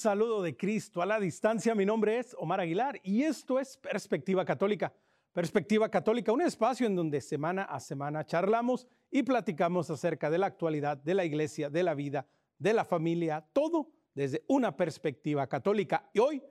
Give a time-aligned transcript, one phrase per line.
[0.00, 1.74] Saludo de Cristo a la distancia.
[1.74, 4.94] Mi nombre es Omar Aguilar y esto es Perspectiva Católica.
[5.34, 10.46] Perspectiva Católica, un espacio en donde semana a semana charlamos y platicamos acerca de la
[10.46, 16.08] actualidad, de la iglesia, de la vida, de la familia, todo desde una perspectiva católica.
[16.14, 16.42] Y hoy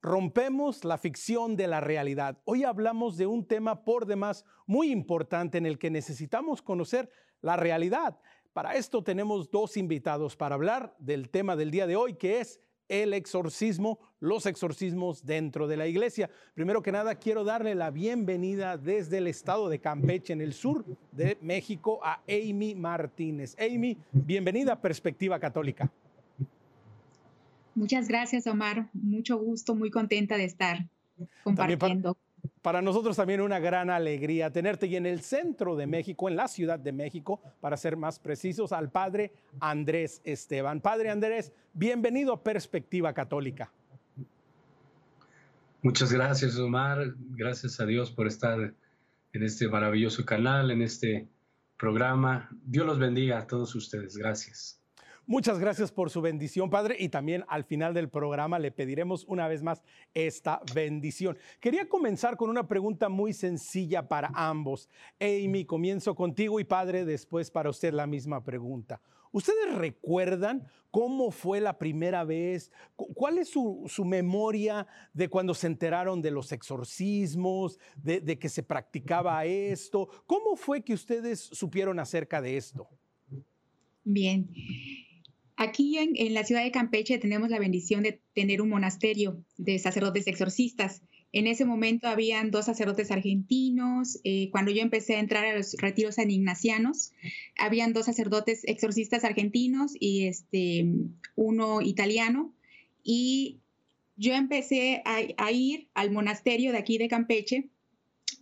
[0.00, 2.40] rompemos la ficción de la realidad.
[2.46, 7.10] Hoy hablamos de un tema por demás muy importante en el que necesitamos conocer
[7.42, 8.18] la realidad.
[8.54, 12.62] Para esto tenemos dos invitados para hablar del tema del día de hoy, que es
[12.88, 16.30] el exorcismo, los exorcismos dentro de la iglesia.
[16.54, 20.84] Primero que nada, quiero darle la bienvenida desde el estado de Campeche, en el sur
[21.12, 23.56] de México, a Amy Martínez.
[23.58, 25.90] Amy, bienvenida a Perspectiva Católica.
[27.74, 28.88] Muchas gracias, Omar.
[28.92, 30.86] Mucho gusto, muy contenta de estar
[31.42, 32.16] compartiendo
[32.62, 36.48] para nosotros también una gran alegría tenerte y en el centro de México, en la
[36.48, 40.80] Ciudad de México, para ser más precisos, al Padre Andrés Esteban.
[40.80, 43.70] Padre Andrés, bienvenido a Perspectiva Católica.
[45.82, 47.14] Muchas gracias, Omar.
[47.36, 48.72] Gracias a Dios por estar
[49.32, 51.28] en este maravilloso canal, en este
[51.76, 52.48] programa.
[52.64, 54.16] Dios los bendiga a todos ustedes.
[54.16, 54.83] Gracias.
[55.26, 59.48] Muchas gracias por su bendición, Padre, y también al final del programa le pediremos una
[59.48, 61.38] vez más esta bendición.
[61.60, 64.90] Quería comenzar con una pregunta muy sencilla para ambos.
[65.18, 69.00] Amy, comienzo contigo y Padre, después para usted la misma pregunta.
[69.32, 72.70] ¿Ustedes recuerdan cómo fue la primera vez?
[72.94, 78.62] ¿Cuál es su, memoria de cuando se enteraron de los exorcismos, de, de que se
[78.62, 80.06] practicaba esto?
[80.26, 82.88] ¿Cómo fue que ustedes supieron acerca de esto?
[84.04, 84.50] Bien.
[85.56, 90.26] Aquí en, la ciudad de Campeche tenemos la bendición de tener un monasterio de sacerdotes
[90.26, 91.02] exorcistas.
[91.32, 94.18] En ese momento habían dos sacerdotes argentinos.
[94.24, 97.12] Eh, cuando yo empecé a entrar a los retiros san ignacianos,
[97.56, 100.86] habían dos sacerdotes exorcistas argentinos y este,
[101.36, 102.52] uno italiano.
[103.04, 103.60] Y
[104.16, 107.70] yo empecé a ir al monasterio de aquí de Campeche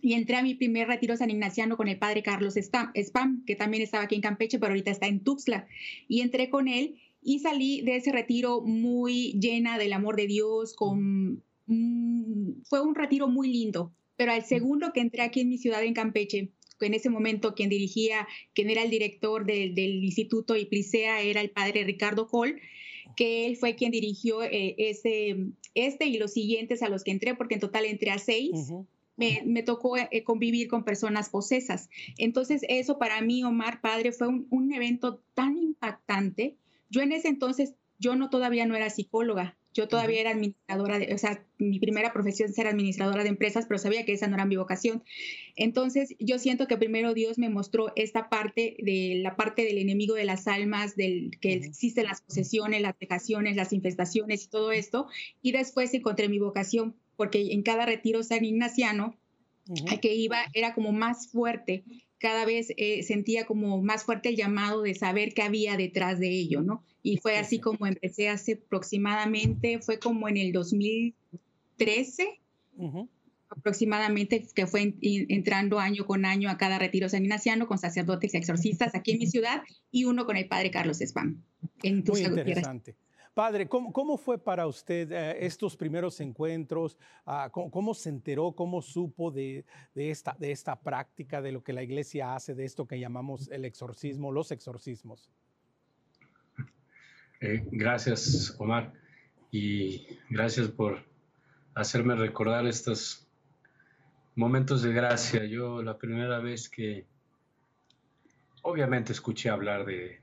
[0.03, 3.81] y entré a mi primer retiro san ignaciano con el padre Carlos Spam, que también
[3.83, 5.65] estaba aquí en Campeche, pero ahorita está en Tuxtla.
[6.09, 10.73] Y entré con él y salí de ese retiro muy llena del amor de Dios,
[10.75, 13.91] con mm, fue un retiro muy lindo.
[14.15, 17.69] Pero al segundo que entré aquí en mi ciudad en Campeche, en ese momento quien
[17.69, 22.59] dirigía, quien era el director del Instituto Iplicea era el padre Ricardo Col,
[23.15, 25.37] que él fue quien dirigió eh, ese,
[25.75, 28.71] este y los siguientes a los que entré, porque en total entré a seis
[29.15, 31.89] me, tocó eh, convivir con personas posesas.
[32.17, 36.57] Entonces, eso para mí, Omar, padre, fue un, evento tan impactante.
[36.93, 41.11] Yo en ese entonces, yo no todavía no era psicóloga, yo todavía era administradora, de,
[41.15, 44.45] o sea, mi primera profesión era administradora de empresas, pero sabía que esa no era
[44.45, 45.03] mi vocación.
[45.55, 50.13] Entonces, yo siento que primero Dios me mostró esta parte de la parte del enemigo
[50.13, 55.07] de las almas, del que existen las posesiones, las pecaciones, las infestaciones y todo esto,
[55.41, 59.17] y después encontré mi vocación porque en cada retiro san ignaciano
[60.01, 61.83] que iba era como más fuerte,
[62.23, 66.29] cada vez eh, sentía como más fuerte el llamado de saber qué había detrás de
[66.29, 66.81] ello, ¿no?
[67.01, 72.39] Y fue así como empecé hace aproximadamente, fue como en el 2013,
[73.49, 78.37] aproximadamente, que fue entrando año con año a cada retiro san ignaciano con sacerdotes y
[78.37, 79.61] exorcistas aquí en mi ciudad
[79.91, 81.43] y uno con el padre Carlos Spam.
[81.83, 82.95] Muy interesante.
[83.33, 86.99] Padre, ¿cómo, fue para usted eh, estos primeros encuentros?
[87.25, 91.81] Ah, ¿cómo, se enteró, cómo supo de, esta, de esta práctica, de lo que la
[91.81, 95.31] iglesia hace, de esto que llamamos el exorcismo, los exorcismos?
[97.41, 98.93] Eh, gracias, Omar,
[99.49, 101.03] y gracias por
[101.73, 103.27] hacerme recordar estos
[104.35, 105.43] momentos de gracia.
[105.45, 107.07] Yo la primera vez que
[108.61, 110.22] obviamente escuché hablar de,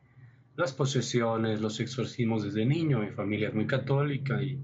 [0.60, 4.60] las posesiones, los exorcismos desde niño, mi familia es muy católica y,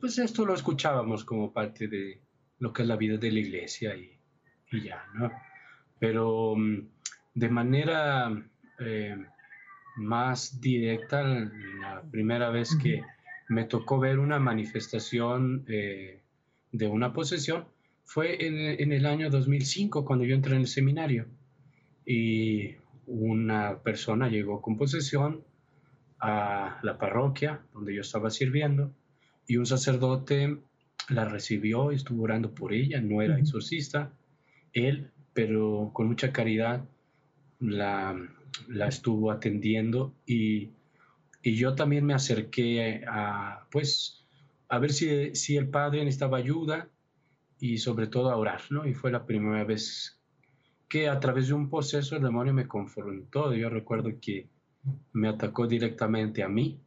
[0.00, 2.20] pues esto lo escuchábamos como parte de
[2.58, 4.18] lo que es la vida de la iglesia y,
[4.82, 5.30] ya, ¿no?
[6.00, 6.88] Pero mm,
[7.34, 8.32] de manera
[8.80, 9.16] eh,
[9.96, 13.04] más directa, la primera vez que
[13.48, 16.20] me tocó ver una manifestación eh,
[16.72, 17.66] de una posesión
[18.04, 21.26] fue en, en, el año 2005, cuando yo entré en el seminario.
[22.04, 22.76] Y
[23.12, 25.44] una persona llegó con posesión
[26.18, 28.90] a la parroquia donde yo estaba sirviendo
[29.46, 30.58] y un sacerdote
[31.10, 34.12] la recibió y estuvo orando por ella, no era exorcista,
[34.72, 36.84] él, pero con mucha caridad
[37.60, 38.16] la,
[38.68, 40.70] la estuvo atendiendo y,
[41.42, 44.24] y, yo también me acerqué a, pues,
[44.68, 46.88] a ver si, si el padre necesitaba ayuda
[47.60, 48.86] y sobre todo a orar, ¿no?
[48.86, 50.21] Y fue la primera vez
[50.92, 53.54] que a través de un proceso el demonio me confrontó.
[53.54, 54.50] Yo recuerdo que
[55.14, 56.82] me atacó directamente a mí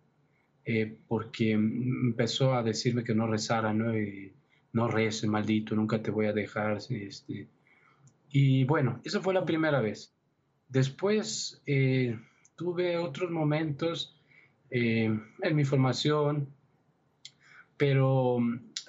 [0.64, 3.98] eh, porque empezó a decirme que no rezara, ¿no?
[3.98, 4.32] Y,
[4.74, 6.78] no reces, maldito, nunca te voy a dejar.
[6.88, 7.48] Este.
[8.30, 10.14] Y bueno, esa fue la primera vez.
[10.70, 12.16] Después eh,
[12.56, 14.22] tuve otros momentos
[14.70, 16.50] eh, en mi formación,
[17.76, 18.38] pero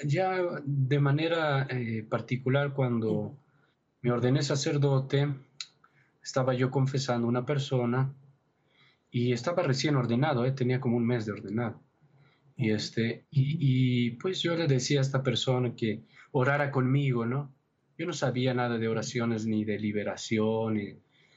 [0.05, 1.67] ya de manera
[2.11, 3.35] particular cuando
[4.07, 5.27] me ordené sacerdote,
[6.23, 8.15] estaba yo confesando a una persona
[9.11, 10.53] y estaba recién ordenado, ¿eh?
[10.53, 11.83] tenía como un mes de ordenado.
[12.57, 17.53] Y, este, y, pues yo le decía a esta persona que orara conmigo, ¿no?
[17.99, 20.79] Yo no sabía nada de oraciones ni de liberación,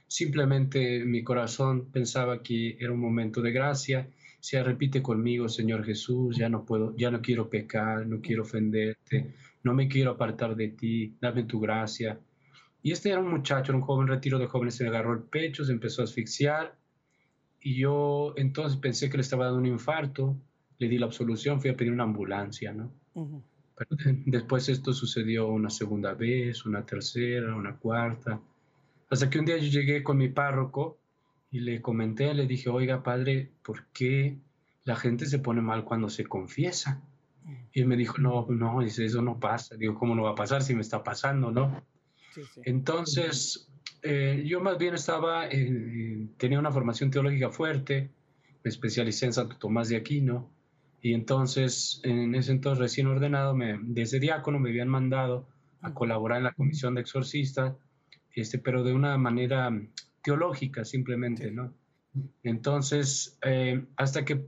[0.07, 4.11] simplemente mi corazón pensaba que era un momento de gracia.
[4.41, 9.33] Se repite conmigo, Señor Jesús, ya no puedo, ya no quiero pecar, no quiero ofenderte,
[9.63, 12.19] no me quiero apartar de ti, dame tu gracia.
[12.81, 15.23] Y este era un muchacho, era un joven retiro de jóvenes, se le agarró el
[15.23, 16.77] pecho, se empezó a asfixiar
[17.61, 20.37] y yo entonces pensé que le estaba dando un infarto,
[20.77, 22.91] le di la absolución, fui a pedir una ambulancia, ¿no?
[23.75, 23.89] Pero
[24.25, 28.41] después esto sucedió una segunda vez, una tercera, una cuarta,
[29.09, 30.99] hasta que un día yo llegué con mi párroco
[31.51, 34.37] y le comenté, le dije, oiga, padre, ¿por qué
[34.83, 37.01] la gente se pone mal cuando se confiesa?
[37.73, 39.75] Y él me dijo, no, no, dice, eso no pasa.
[39.75, 41.81] Digo, ¿cómo no va a pasar si me está pasando, no?
[42.63, 43.71] Entonces,
[44.01, 45.47] eh, yo más bien estaba,
[46.37, 48.11] tenía una formación teológica fuerte,
[48.63, 50.51] me especialicé en Santo Tomás de Aquino,
[51.01, 55.47] y entonces, en ese entonces recién ordenado, me, desde diácono me habían mandado
[55.81, 57.75] a colaborar en la comisión de exorcistas,
[58.33, 59.71] este, pero de una manera
[60.21, 61.73] teológica simplemente, ¿no?
[62.43, 64.45] Entonces, eh, hasta que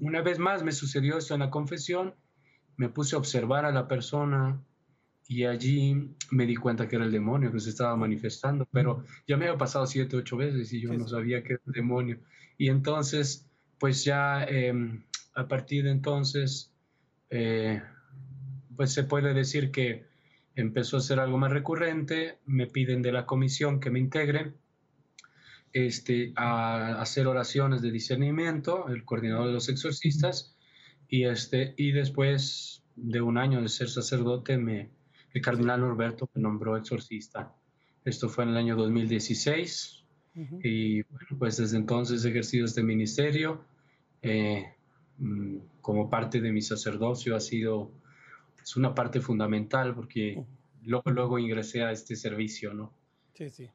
[0.00, 2.14] una vez más me sucedió esto en la confesión,
[2.76, 4.60] me puse a observar a la persona,
[5.26, 9.36] y allí me di cuenta que era el demonio que se estaba manifestando, pero ya
[9.36, 12.18] me había pasado siete, ocho veces y yo no sabía que era el demonio.
[12.58, 13.48] Y entonces,
[13.78, 15.04] pues ya em,
[15.34, 16.72] a partir de entonces,
[17.30, 17.82] eh,
[18.76, 20.06] pues se puede decir que
[20.54, 24.54] empezó a ser algo más recurrente, me piden de la comisión que me integre
[25.72, 30.56] este, a hacer oraciones de discernimiento, el coordinador de los exorcistas,
[31.08, 34.90] y, este, y después de un año de ser sacerdote me
[35.34, 37.54] el cardenal Norberto me nombró exorcista.
[38.04, 40.04] Esto fue en el año 2016
[40.62, 43.64] y bueno, pues desde entonces he ejercido este ministerio.
[44.22, 44.64] Eh,
[45.18, 47.92] mm, como parte de mi sacerdocio ha sido
[48.62, 50.42] es una parte fundamental porque
[50.82, 52.92] luego, luego ingresé a este servicio, ¿no?
[53.34, 53.68] Sí, sí.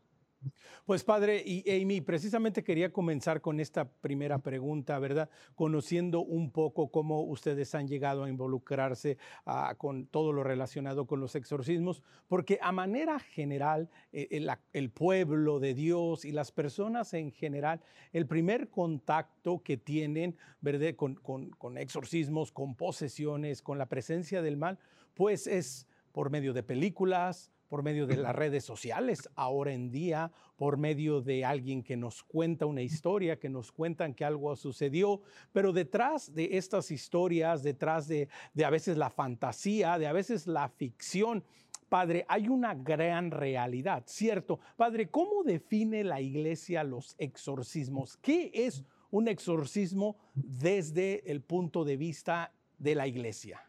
[0.86, 5.30] Pues padre, y Amy, precisamente quería comenzar con esta primera pregunta, ¿verdad?
[5.54, 11.20] Conociendo un poco cómo ustedes han llegado a involucrarse ah, con todo lo relacionado con
[11.20, 17.32] los exorcismos, porque a manera general, eh, el, pueblo de Dios y las personas en
[17.32, 17.82] general,
[18.12, 20.96] el primer contacto que tienen, ¿verdad?
[20.96, 24.80] Con, con exorcismos, con posesiones, con la presencia del mal,
[25.14, 30.32] pues es por medio de películas, por medio de las redes sociales ahora en día,
[30.58, 35.22] por medio de alguien que nos cuenta una historia, que nos cuentan que algo sucedió,
[35.54, 38.28] pero detrás de estas historias, detrás de,
[38.66, 41.44] a veces la fantasía, de a veces la ficción,
[41.88, 44.60] Padre, hay una gran realidad, ¿cierto?
[44.76, 48.18] Padre, ¿cómo define la iglesia los exorcismos?
[48.18, 53.64] ¿Qué es un exorcismo desde el punto de vista de la iglesia?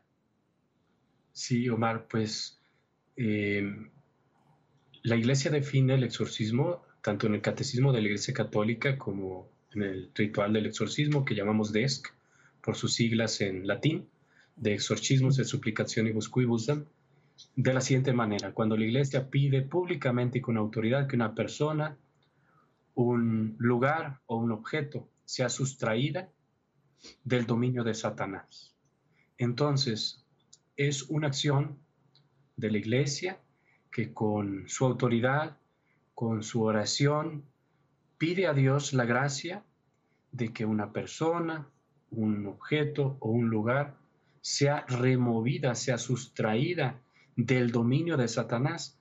[1.32, 2.59] Sí, Omar, pues
[3.22, 3.90] Em,
[5.02, 9.82] la Iglesia define el exorcismo tanto en el catecismo de la Iglesia Católica como en
[9.82, 12.14] el ritual del exorcismo que llamamos DESC,
[12.62, 14.08] por sus siglas en latín,
[14.56, 16.58] de exorcismos de suplicación y buscum
[17.56, 18.52] de la siguiente manera.
[18.54, 21.98] Cuando la Iglesia pide públicamente y con autoridad que una persona,
[22.94, 26.30] un lugar o un objeto sea sustraída
[27.24, 28.74] del dominio de Satanás.
[29.36, 30.24] Entonces,
[30.74, 31.76] es una acción
[32.60, 33.38] de la iglesia
[33.90, 35.56] que con su autoridad,
[36.14, 37.44] con su oración,
[38.18, 39.64] pide a Dios la gracia
[40.30, 41.66] de que una persona,
[42.10, 43.96] un objeto o un lugar
[44.42, 47.00] sea removida, sea sustraída
[47.36, 48.98] del dominio de Satanás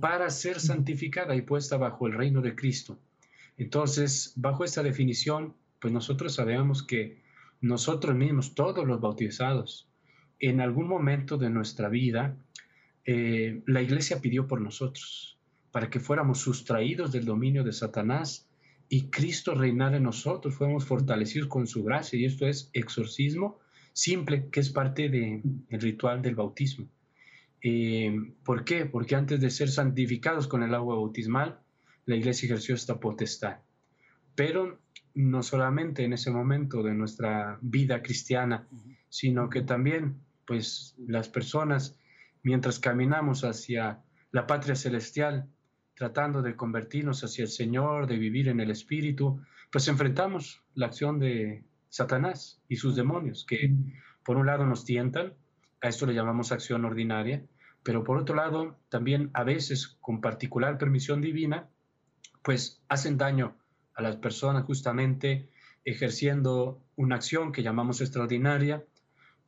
[0.00, 2.98] para ser santificada y puesta bajo el reino de Cristo.
[3.56, 7.22] Entonces, bajo esta definición, pues nosotros sabemos que
[7.60, 9.88] nosotros mismos, todos los bautizados,
[10.38, 12.36] en algún momento de nuestra vida,
[13.10, 15.38] eh, la iglesia pidió por nosotros,
[15.70, 18.46] para que fuéramos sustraídos del dominio de Satanás
[18.90, 22.18] y Cristo reinara en nosotros, fuéramos fortalecidos con su gracia.
[22.18, 23.60] Y esto es exorcismo
[23.94, 26.86] simple, que es parte del ritual del bautismo.
[27.62, 28.84] Eh, ¿Por qué?
[28.84, 31.60] Porque antes de ser santificados con el agua bautismal,
[32.04, 33.60] la iglesia ejerció esta potestad.
[34.34, 34.80] Pero
[35.14, 38.68] no solamente en ese momento de nuestra vida cristiana,
[39.08, 41.97] sino que también, pues, las personas,
[42.42, 45.48] mientras caminamos hacia la patria celestial,
[45.94, 49.40] tratando de convertirnos hacia el Señor, de vivir en el Espíritu,
[49.70, 53.74] pues enfrentamos la acción de Satanás y sus demonios, que
[54.24, 55.34] por un lado nos tientan,
[55.80, 57.44] a esto le llamamos acción ordinaria,
[57.82, 61.68] pero por otro lado también a veces con particular permisión divina,
[62.42, 63.56] pues hacen daño
[63.94, 65.48] a las personas justamente
[65.84, 68.84] ejerciendo una acción que llamamos extraordinaria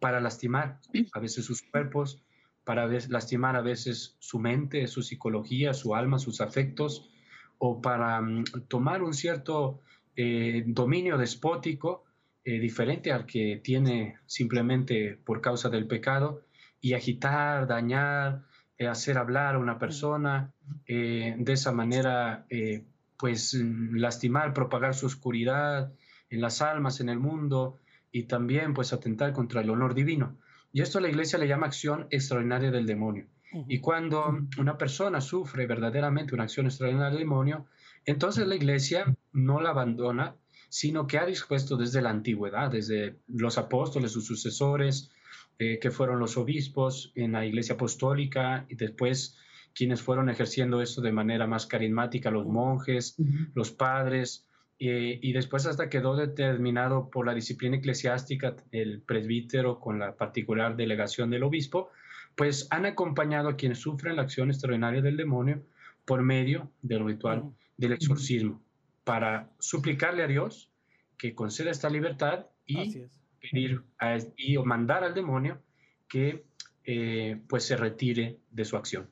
[0.00, 0.80] para lastimar
[1.12, 2.23] a veces sus cuerpos,
[2.71, 7.11] para lastimar a veces su mente, su psicología, su alma, sus afectos,
[7.59, 9.81] o para mm, tomar un cierto
[10.15, 12.05] eh, dominio despótico
[12.45, 16.43] eh, diferente al que tiene simplemente por causa del pecado
[16.81, 18.45] y agitar, dañar,
[18.79, 20.53] eh, hacer hablar a una persona,
[20.87, 22.47] de esa manera
[23.19, 25.93] pues mm, lastimar, propagar su oscuridad
[26.29, 27.81] en las almas, en el mundo
[28.12, 30.37] y también pues atentar contra el honor divino.
[30.73, 33.27] Y esto la iglesia le llama acción extraordinaria del demonio.
[33.67, 37.67] Y cuando una persona sufre verdaderamente una acción extraordinaria del demonio,
[38.05, 40.37] entonces la iglesia no la abandona,
[40.69, 45.11] sino que ha dispuesto desde la antigüedad, desde los apóstoles, sus sucesores,
[45.59, 49.37] eh, que fueron los obispos en la iglesia apostólica, y después
[49.75, 53.17] quienes fueron ejerciendo esto de manera más carismática, los monjes,
[53.55, 54.47] los padres,
[54.82, 60.75] eh, y después hasta quedó determinado por la disciplina eclesiástica, el presbítero con la particular
[60.75, 61.90] delegación del obispo,
[62.34, 65.62] pues han acompañado a quienes sufren la acción extraordinaria del demonio
[66.06, 68.62] por medio del ritual del exorcismo,
[69.04, 70.70] para suplicarle a Dios
[71.18, 73.06] que conceda esta libertad y
[73.38, 73.82] pedir
[74.38, 75.60] y mandar al demonio
[76.08, 76.46] que
[76.84, 79.10] eh, pues se retire de su acción.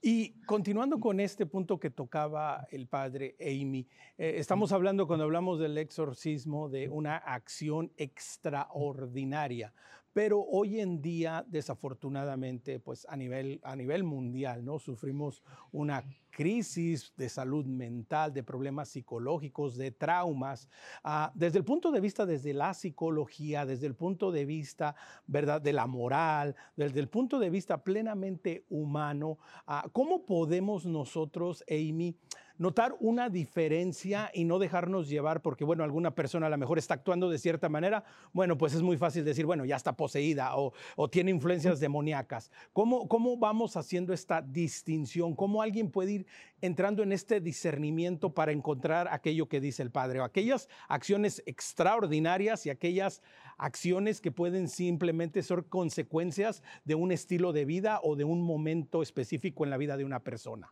[0.00, 5.58] Y continuando con este punto que tocaba el padre Amy, eh, estamos hablando cuando hablamos
[5.58, 9.72] del exorcismo de una acción extraordinaria.
[10.18, 14.80] Pero hoy en día, desafortunadamente, pues a nivel, a nivel mundial, ¿no?
[14.80, 20.68] Sufrimos una crisis de salud mental, de problemas psicológicos, de traumas,
[21.04, 24.96] ah, desde el punto de vista desde la psicología, desde el punto de vista,
[25.28, 31.62] ¿verdad?, de la moral, desde el punto de vista plenamente humano, ah, ¿cómo podemos nosotros,
[31.70, 32.16] Amy,
[32.58, 36.94] notar una diferencia y no dejarnos llevar porque, bueno, alguna persona a lo mejor está
[36.94, 40.72] actuando de cierta manera, bueno, pues es muy fácil decir, bueno, ya está poseída o,
[41.10, 42.50] tiene influencias demoníacas.
[42.72, 45.34] ¿Cómo, ¿Cómo vamos haciendo esta distinción?
[45.34, 46.26] ¿Cómo alguien puede ir
[46.60, 52.66] entrando en este discernimiento para encontrar aquello que dice el Padre o aquellas acciones extraordinarias
[52.66, 53.22] y aquellas
[53.56, 59.02] acciones que pueden simplemente ser consecuencias de un estilo de vida o de un momento
[59.02, 60.70] específico en la vida de una persona?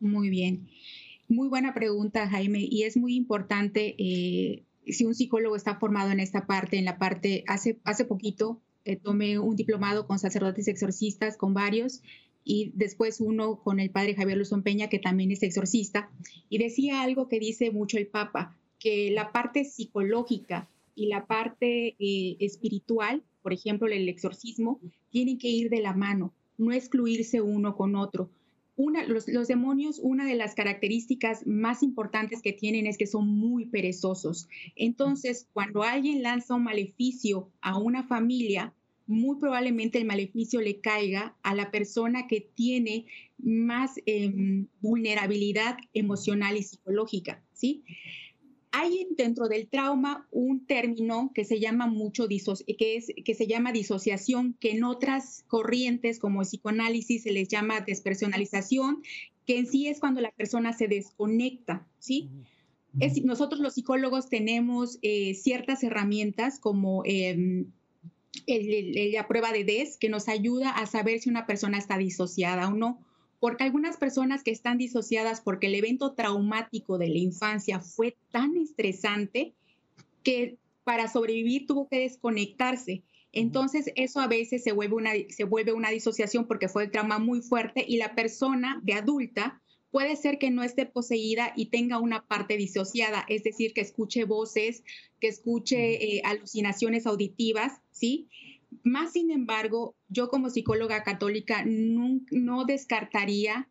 [0.00, 0.68] Muy bien.
[1.28, 6.20] Muy buena pregunta, Jaime, y es muy importante eh, si un psicólogo está formado en
[6.20, 11.36] esta parte, en la parte, hace, hace poquito eh, tomé un diplomado con sacerdotes exorcistas,
[11.36, 12.02] con varios,
[12.44, 16.10] y después uno con el padre Javier Luzón Peña, que también es exorcista,
[16.48, 21.96] y decía algo que dice mucho el Papa, que la parte psicológica y la parte
[21.98, 27.76] eh, espiritual, por ejemplo, el exorcismo, tienen que ir de la mano, no excluirse uno
[27.76, 28.30] con otro
[29.08, 34.48] los, demonios, una de las características más importantes que tienen es que son muy perezosos.
[34.76, 38.72] Entonces, cuando alguien lanza un maleficio a una familia,
[39.06, 43.06] muy probablemente el maleficio le caiga a la persona que tiene
[43.38, 47.82] más em, vulnerabilidad emocional y psicológica, ¿sí?
[48.72, 53.72] Hay dentro del trauma un término que se llama mucho que es que se llama
[53.72, 59.02] disociación, que en otras corrientes como el psicoanálisis se les llama despersonalización,
[59.46, 62.30] que en sí es cuando la persona se desconecta, ¿sí?
[63.24, 67.70] nosotros los psicólogos tenemos eh, ciertas herramientas como em,
[68.46, 72.72] la prueba de DES que nos ayuda a saber si una persona está disociada o
[72.72, 73.07] no
[73.40, 78.56] porque algunas personas que están disociadas porque el evento traumático de la infancia fue tan
[78.56, 79.54] estresante
[80.22, 83.02] que para sobrevivir tuvo que desconectarse.
[83.32, 87.18] Entonces eso a veces se vuelve una, se vuelve una disociación porque fue el trauma
[87.18, 91.98] muy fuerte y la persona de adulta puede ser que no esté poseída y tenga
[91.98, 94.82] una parte disociada, es decir, que escuche voces,
[95.20, 98.28] que escuche eh, alucinaciones auditivas, ¿sí?
[98.82, 103.68] Más sin embargo, yo como psicóloga católica no, descartaría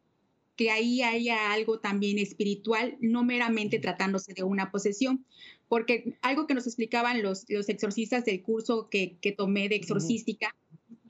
[0.56, 5.26] que ahí haya algo también espiritual, no meramente tratándose de una posesión,
[5.68, 10.56] porque algo que nos explicaban los, los exorcistas del curso que, tomé de exorcística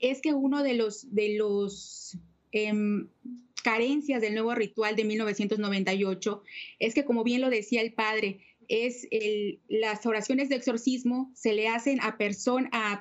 [0.00, 2.18] es que uno de los, de los
[2.52, 3.08] em,
[3.62, 6.42] carencias del nuevo ritual de 1998
[6.78, 11.54] es que, como bien lo decía el padre, es el, las oraciones de exorcismo se
[11.54, 12.16] le hacen a,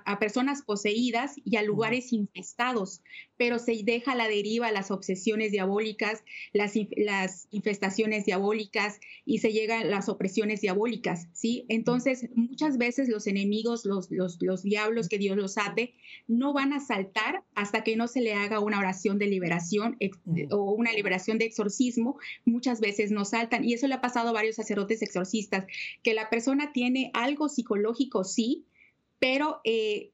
[0.05, 3.01] a, personas poseídas y a lugares infestados,
[3.37, 9.51] pero se deja a la deriva las obsesiones diabólicas, las, las infestaciones diabólicas y se
[9.51, 11.65] llegan las opresiones diabólicas, ¿sí?
[11.69, 15.93] Entonces, muchas veces los enemigos, los, los, los diablos que Dios los ate,
[16.27, 19.97] no van a saltar hasta que no se le haga una oración de liberación
[20.51, 22.17] o una liberación de exorcismo.
[22.45, 25.65] Muchas veces no saltan y eso le ha pasado a varios sacerdotes exorcistas
[26.03, 28.65] que la persona tiene algo psicológico, sí,
[29.19, 30.11] pero eh,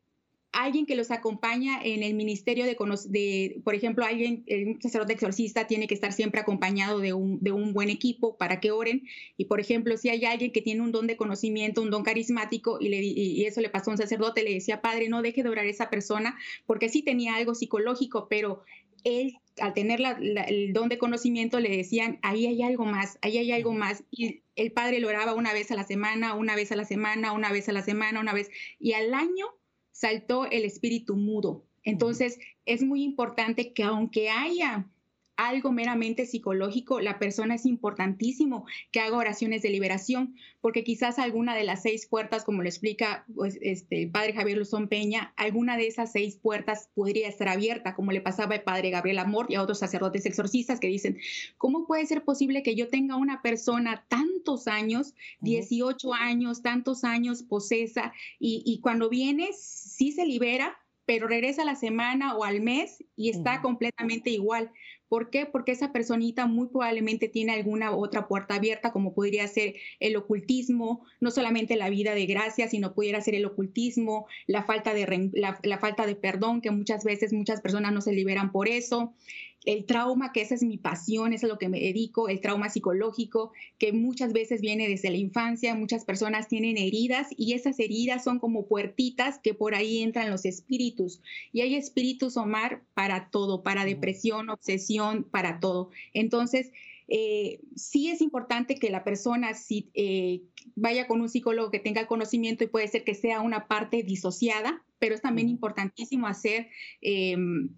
[0.53, 2.77] alguien que los acompaña en el ministerio de,
[3.09, 7.51] de por ejemplo, alguien, un sacerdote exorcista tiene que estar siempre acompañado de un, de
[7.51, 9.03] un, buen equipo para que oren.
[9.35, 12.77] Y, por ejemplo, si hay alguien que tiene un don de conocimiento, un don carismático,
[12.79, 15.69] y, eso le pasó a un sacerdote, le decía, padre, no deje de orar a
[15.69, 18.61] esa persona, porque sí tenía algo psicológico, pero
[19.03, 20.01] él, al tener
[20.47, 24.03] el don de conocimiento, le decían, ahí hay algo más, ahí hay algo más.
[24.11, 27.33] Y el padre lo oraba una vez a la semana, una vez a la semana,
[27.33, 28.51] una vez a la semana, una vez.
[28.79, 29.47] Y al año
[29.93, 31.65] saltó el espíritu mudo.
[31.83, 34.89] Entonces, es muy importante que aunque haya
[35.35, 41.55] algo meramente psicológico, la persona es importantísimo que haga oraciones de liberación, porque quizás alguna
[41.55, 45.77] de las seis puertas, como lo explica pues, este, el padre Javier Luzón Peña, alguna
[45.77, 49.55] de esas seis puertas podría estar abierta, como le pasaba al padre Gabriel Amor y
[49.55, 51.17] a otros sacerdotes exorcistas que dicen,
[51.57, 57.43] ¿cómo puede ser posible que yo tenga una persona tantos años, 18 años, tantos años
[57.43, 62.61] posesa, y, y cuando viene, sí se libera, pero regresa a la semana o al
[62.61, 64.71] mes y está completamente igual.
[65.07, 65.45] ¿Por qué?
[65.45, 71.05] Porque esa personita muy probablemente tiene alguna otra puerta abierta, como podría ser el ocultismo,
[71.19, 75.77] no solamente la vida de gracia, sino pudiera ser el ocultismo, la falta de, la
[75.77, 79.13] falta de perdón, que muchas veces muchas personas no se liberan por eso,
[79.65, 82.69] el trauma, que esa es mi pasión, es a lo que me dedico, el trauma
[82.69, 88.23] psicológico, que muchas veces viene desde la infancia, muchas personas tienen heridas y esas heridas
[88.23, 91.21] son como puertitas que por ahí entran los espíritus.
[91.51, 95.89] Y hay espíritus, Omar, para todo, para depresión, obsesión, para todo.
[96.13, 96.71] Entonces,
[97.07, 100.41] eh, sí es importante que la persona si, eh,
[100.75, 104.83] vaya con un psicólogo que tenga conocimiento y puede ser que sea una parte disociada,
[104.99, 106.67] pero es también importantísimo hacer...
[107.01, 107.69] Em,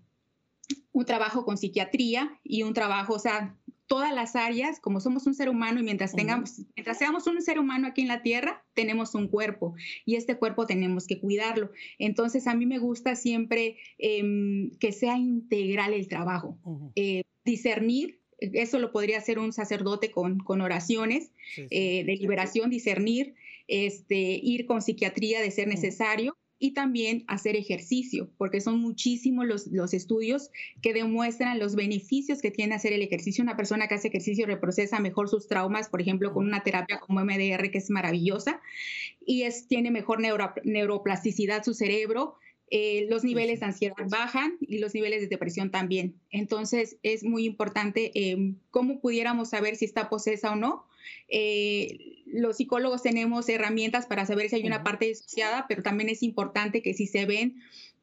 [0.92, 3.56] un trabajo con psiquiatría y un trabajo, o sea,
[3.88, 7.60] todas las áreas, como somos un ser humano y mientras tengamos, mientras seamos un ser
[7.60, 9.76] humano aquí en la Tierra, tenemos un cuerpo
[10.06, 11.72] y este cuerpo tenemos que cuidarlo.
[12.00, 16.58] Entonces, a mí me gusta siempre em, que sea integral el trabajo.
[16.96, 23.36] Eh, discernir, eso lo podría hacer un sacerdote con, con oraciones eh, de liberación, discernir,
[23.68, 29.68] este, ir con psiquiatría de ser necesario y también hacer ejercicio, porque son muchísimos los,
[29.68, 33.44] los, estudios que demuestran los beneficios que tiene hacer el ejercicio.
[33.44, 37.24] Una persona que hace ejercicio reprocesa mejor sus traumas, por ejemplo, con una terapia como
[37.24, 38.62] MDR, que es maravillosa,
[39.26, 40.20] y es, tiene mejor
[40.64, 42.38] neuroplasticidad su cerebro,
[42.72, 46.16] eh, los niveles de ansiedad bajan y los niveles de depresión también.
[46.32, 50.86] Entonces, es muy importante eh, cómo pudiéramos saber si está posesa o no.
[51.28, 56.24] Eh, los psicólogos tenemos herramientas para saber si hay una parte disociada, pero también es
[56.24, 57.62] importante que si se ven.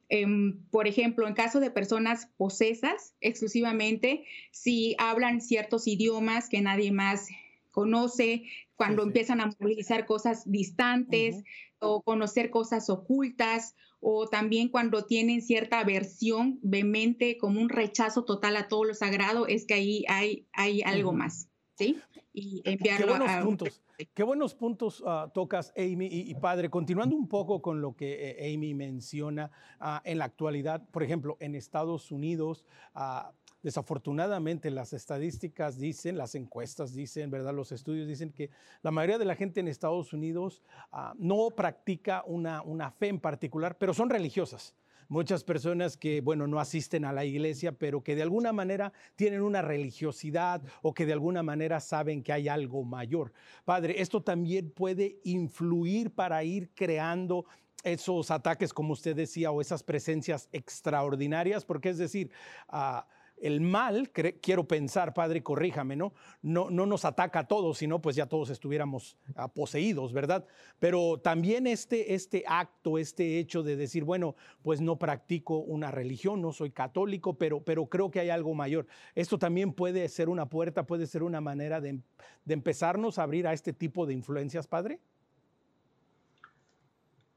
[0.09, 6.91] Em, por ejemplo, en caso de personas posesas exclusivamente, si hablan ciertos idiomas que nadie
[6.91, 7.27] más
[7.71, 8.43] conoce,
[8.75, 11.43] cuando empiezan a movilizar cosas distantes
[11.79, 18.57] o conocer cosas ocultas, o también cuando tienen cierta aversión vehemente, como un rechazo total
[18.57, 21.49] a todo lo sagrado, es que ahí hay, hay algo más.
[21.75, 21.99] ¿Sí?
[22.33, 23.81] Y enviarlo Qué buenos puntos.
[24.13, 26.69] Qué buenos puntos ah, tocas, Amy y, Padre.
[26.69, 31.37] Continuando un poco con lo que eh, Amy menciona ah, en la actualidad, por ejemplo,
[31.39, 33.31] en Estados Unidos, uh,
[33.63, 37.53] Desafortunadamente las estadísticas dicen, las encuestas dicen, ¿verdad?
[37.53, 38.49] Los estudios dicen que
[38.81, 43.21] la mayoría de la gente en Estados Unidos ah, no practica una, una fe en
[43.21, 44.75] particular, pero son religiosas
[45.07, 49.41] muchas personas que, bueno, no asisten a la iglesia, pero que de alguna manera tienen
[49.41, 53.31] una religiosidad o que de alguna manera saben que hay algo mayor.
[53.65, 57.45] Padre, esto también puede influir para ir creando
[57.83, 62.31] esos ataques, como usted decía, o esas presencias extraordinarias, porque es decir,
[62.71, 63.01] uh,
[63.41, 66.13] el mal, quiero pensar, Padre, corríjame, ¿no?
[66.41, 66.69] ¿no?
[66.69, 70.45] No nos ataca a todos, sino pues ya todos estuviéramos ah, poseídos, ¿verdad?
[70.79, 76.41] Pero también este, este acto, este hecho de decir, bueno, pues no practico una religión,
[76.41, 78.87] no soy católico, pero, pero creo que hay algo mayor.
[79.13, 81.99] Esto también puede ser una puerta, puede ser una manera de,
[82.47, 84.99] empezarnos a abrir a este tipo de influencias, Padre.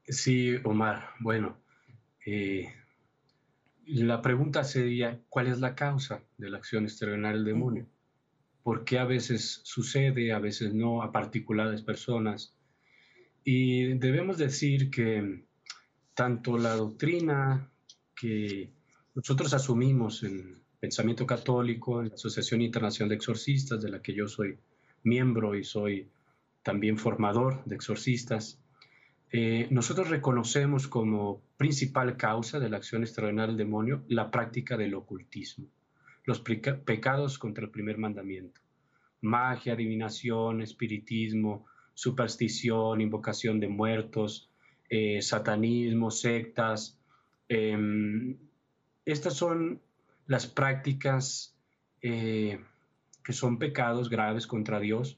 [0.07, 1.57] Sí, Omar, bueno.
[2.25, 2.73] Eh,
[3.87, 7.87] la pregunta sería, ¿cuál es la causa de la acción extraordinaria del demonio?
[8.67, 12.53] por qué a veces sucede, a veces no, a particulares personas.
[13.45, 15.45] Y debemos decir que
[16.13, 17.71] tanto la doctrina
[18.13, 18.69] que
[19.15, 24.27] nosotros asumimos en Pensamiento Católico, en la Asociación Internacional de Exorcistas, de la que yo
[24.27, 24.57] soy
[25.01, 26.09] miembro y soy
[26.61, 28.59] también formador de exorcistas,
[29.31, 34.95] eh, nosotros reconocemos como principal causa de la acción extraordinaria del demonio la práctica del
[34.95, 35.67] ocultismo
[36.27, 38.59] los pecados contra el primer mandamiento.
[39.21, 44.51] Magia, adivinación, espiritismo, superstición, invocación de muertos,
[44.89, 46.99] eh, satanismo, sectas.
[47.47, 48.37] Em,
[49.05, 49.79] estas son
[50.27, 51.55] las prácticas
[52.01, 52.59] eh,
[53.23, 55.17] que son pecados graves contra Dios,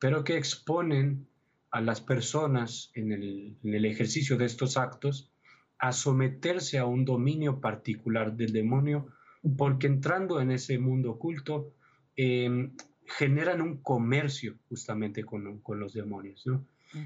[0.00, 1.27] pero que exponen
[1.70, 5.30] a las personas en el ejercicio de estos actos
[5.78, 9.08] a someterse a un dominio particular del demonio
[9.56, 11.72] porque entrando en ese mundo oculto,
[12.16, 12.72] em,
[13.06, 16.44] generan un comercio justamente con, los demonios.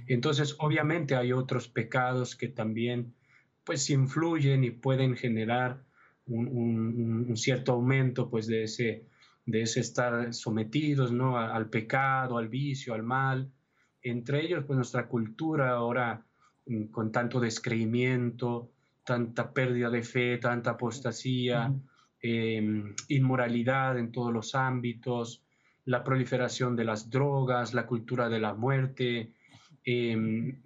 [0.07, 3.15] Entonces, obviamente hay otros pecados que también
[3.65, 5.85] pues influyen y pueden generar
[6.27, 9.05] un, cierto aumento pues de ese,
[9.47, 11.39] de ese estar sometidos ¿no?
[11.39, 13.51] al pecado, al vicio, al mal.
[14.03, 16.25] Entre ellos, pues nuestra cultura ahora
[16.67, 18.71] mm, con tanto descreimiento,
[19.05, 21.73] tanta pérdida de fe, tanta apostasía,
[22.25, 25.43] Em, inmoralidad en todos los ámbitos,
[25.85, 29.33] la proliferación de las drogas, la cultura de la muerte,
[29.85, 30.61] em,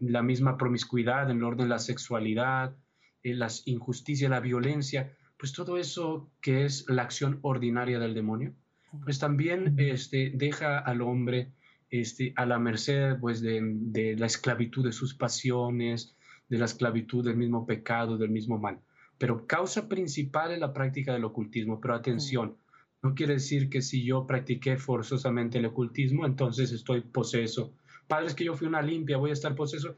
[0.00, 2.76] la misma promiscuidad en el orden de la sexualidad,
[3.24, 8.54] eh, las injusticias, la violencia, pues todo eso que es la acción ordinaria del demonio,
[9.02, 11.50] pues también este, deja al hombre
[11.90, 16.16] este, a la merced pues, de, de la esclavitud de sus pasiones,
[16.48, 18.80] de la esclavitud del mismo pecado, del mismo mal
[19.18, 21.80] pero causa principal es la práctica del ocultismo.
[21.80, 22.56] Pero atención,
[23.02, 27.74] no quiere decir que si yo practiqué forzosamente el ocultismo, entonces estoy poseso.
[28.06, 29.96] Padres, que yo fui una limpia, voy a estar poseso.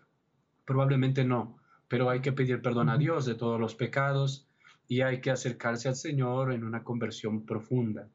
[0.64, 4.48] Probablemente no, pero hay que pedir perdón a Dios de todos los pecados
[4.88, 8.08] y hay que acercarse al Señor en una conversión profunda.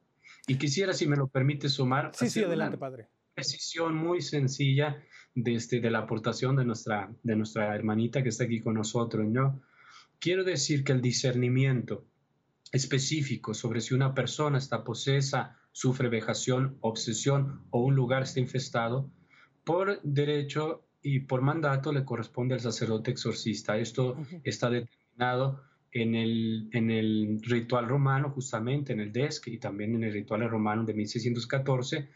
[0.48, 2.12] Y quisiera, si me lo permite, sumar.
[2.14, 3.08] Sí, sí, adelante, Padre.
[3.36, 8.46] Decisión muy sencilla de, este, de la aportación de nuestra, de nuestra hermanita que está
[8.46, 9.62] aquí con nosotros, ¿no?
[10.20, 12.06] Quiero decir que el discernimiento
[12.72, 19.12] específico sobre si una persona está posesa, sufre vejación, obsesión o un lugar está infestado,
[19.66, 23.78] por derecho y por mandato le corresponde al sacerdote exorcista.
[23.78, 29.96] Esto está determinado en el, en el ritual romano, justamente en el DESC y también
[29.96, 32.10] en el ritual romano de 1614.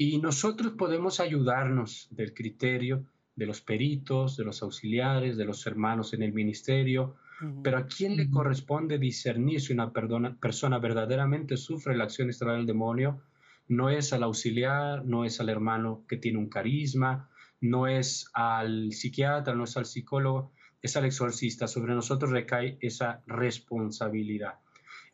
[0.00, 6.14] Y nosotros podemos ayudarnos del criterio de los peritos, de los auxiliares, de los hermanos
[6.14, 7.16] en el ministerio,
[7.62, 12.66] pero ¿a quién le corresponde discernir si una persona verdaderamente sufre la acción extraña del
[12.66, 13.20] demonio?
[13.66, 17.28] No es al auxiliar, no es al hermano que tiene un carisma,
[17.60, 21.66] no es al psiquiatra, no es al psicólogo, es al exorcista.
[21.66, 24.54] Sobre nosotros recae esa responsabilidad.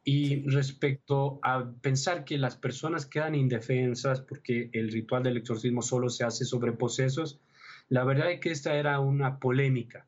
[0.05, 6.11] Y respecto a pensar que las personas quedan indefensas porque el ritual del exorcismo solo
[6.11, 7.41] se hace sobre posesos,
[7.89, 10.07] la verdad es que esta era una polémica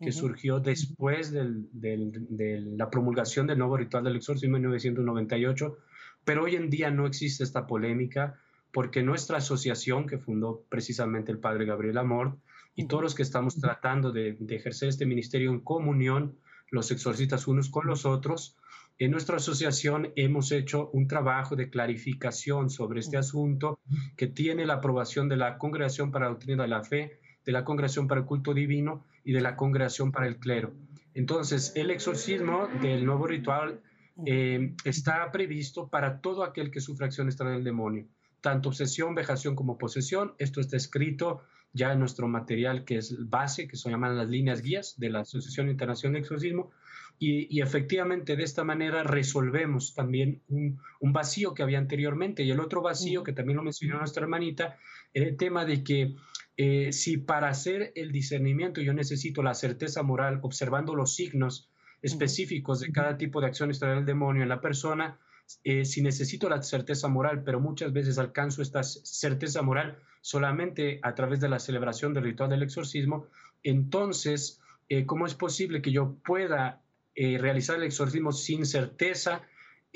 [0.00, 5.78] que surgió después de la promulgación del nuevo ritual del exorcismo en 1998,
[6.24, 8.38] pero hoy en día no existe esta polémica
[8.72, 12.36] porque nuestra asociación que fundó precisamente el padre Gabriel Amor
[12.74, 16.36] y todos los que estamos tratando de, ejercer este ministerio en comunión,
[16.70, 18.58] los exorcistas unos con los otros,
[18.98, 23.78] en nuestra asociación hemos hecho un trabajo de clarificación sobre este asunto
[24.16, 27.64] que tiene la aprobación de la Congregación para la Doctrina de la Fe, de la
[27.64, 30.72] Congregación para el Culto Divino y de la Congregación para el Clero.
[31.14, 33.82] Entonces, el exorcismo del nuevo ritual
[34.24, 38.06] eh, está previsto para todo aquel que sufre acción extraña del demonio,
[38.40, 40.34] tanto obsesión, vejación como posesión.
[40.38, 41.42] Esto está escrito
[41.76, 45.20] ya en nuestro material que es base, que se llaman las líneas guías de la
[45.20, 46.72] Asociación Internacional de Exorcismo.
[47.18, 52.42] Y, efectivamente de esta manera resolvemos también un, un, vacío que había anteriormente.
[52.42, 54.76] Y el otro vacío, que también lo mencionó nuestra hermanita,
[55.14, 56.14] era el tema de que
[56.58, 61.68] eh, si para hacer el discernimiento yo necesito la certeza moral observando los signos
[62.00, 65.18] específicos de cada tipo de acción extraña del demonio en la persona,
[65.64, 71.14] eh, si necesito la certeza moral, pero muchas veces alcanzo esta certeza moral solamente a
[71.14, 73.26] través de la celebración del ritual del exorcismo,
[73.62, 76.82] entonces, eh, ¿cómo es posible que yo pueda
[77.14, 79.40] realizar el exorcismo sin certeza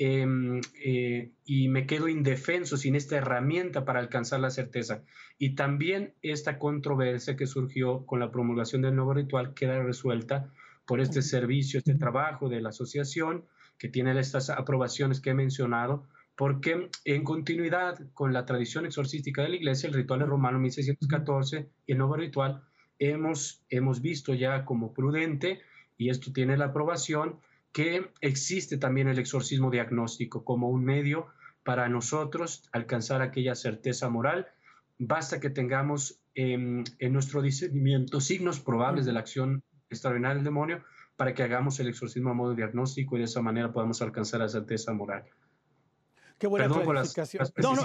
[0.03, 5.03] Em, eh, y me quedo indefenso sin esta herramienta para alcanzar la certeza.
[5.37, 10.49] Y también esta controversia que surgió con la promulgación del nuevo ritual queda resuelta
[10.87, 13.45] por este servicio, este trabajo de la asociación
[13.77, 19.49] que tiene estas aprobaciones que he mencionado porque en continuidad con la tradición exorcística de
[19.49, 22.63] la Iglesia, el ritual romano 1614 y el nuevo ritual,
[22.99, 25.61] hemos, hemos visto ya como prudente,
[25.97, 27.39] y esto tiene la aprobación,
[27.71, 31.27] que existe también el exorcismo diagnóstico como un medio
[31.63, 34.47] para nosotros alcanzar aquella certeza moral.
[34.97, 40.83] Basta que tengamos en, en nuestro discernimiento signos probables de la acción extraordinaria del demonio
[41.15, 44.49] para que hagamos el exorcismo a modo diagnóstico y de esa manera podamos alcanzar la
[44.49, 45.23] certeza moral.
[46.41, 47.47] Qué buena clarificación.
[47.57, 47.83] no, no,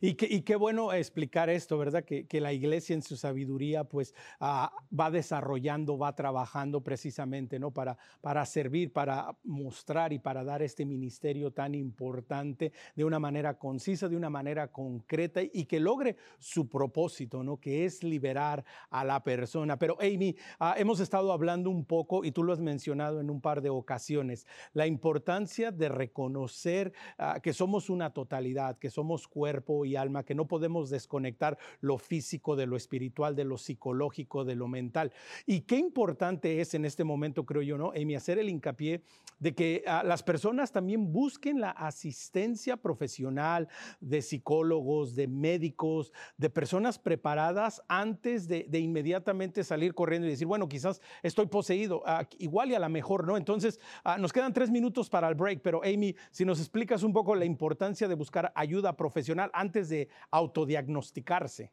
[0.00, 2.04] y, qué, bueno explicar esto, ¿verdad?
[2.04, 7.72] Que, la iglesia en su sabiduría pues ah, va desarrollando, va trabajando precisamente, ¿no?
[7.72, 13.58] Para, para servir, para mostrar y para dar este ministerio tan importante de una manera
[13.58, 17.56] concisa, de una manera concreta y que logre su propósito, ¿no?
[17.56, 19.76] Que es liberar a la persona.
[19.80, 23.40] Pero Amy, ah, hemos estado hablando un poco y tú lo has mencionado en un
[23.40, 29.84] par de ocasiones, la importancia de reconocer ah, que somos una totalidad, que somos cuerpo
[29.84, 34.56] y alma, que no podemos desconectar lo físico de lo espiritual, de lo psicológico, de
[34.56, 35.12] lo mental.
[35.46, 39.02] Y qué importante es en este momento, creo yo, ¿no, Amy, hacer el hincapié
[39.38, 43.68] de que ah, las personas también busquen la asistencia profesional
[44.00, 50.68] de psicólogos, de médicos, de personas preparadas antes de, inmediatamente salir corriendo y decir, bueno,
[50.68, 53.36] quizás estoy poseído, ah, igual y a la mejor, ¿no?
[53.36, 57.12] Entonces, ah, nos quedan tres minutos para el break, pero Amy, si nos explicas un
[57.12, 61.70] poco la importancia importancia de buscar ayuda profesional antes de autodiagnosticarse.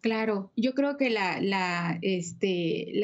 [0.00, 1.14] Claro, yo creo que
[2.00, 3.00] este,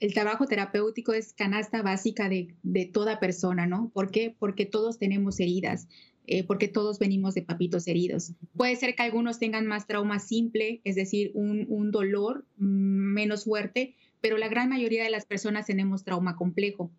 [0.00, 3.90] el, trabajo terapéutico es canasta básica de, toda persona, ¿no?
[3.94, 4.34] ¿Por qué?
[4.36, 5.86] Porque todos tenemos heridas,
[6.26, 8.32] eh, porque todos venimos de papitos heridos.
[8.56, 13.94] Puede ser que algunos tengan más trauma simple, es decir, un, un dolor menos fuerte,
[14.22, 16.90] pero la gran mayoría de las personas tenemos trauma complejo.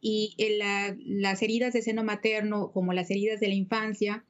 [0.00, 0.36] Y
[1.04, 4.24] las heridas de seno materno, como las heridas de la infancia,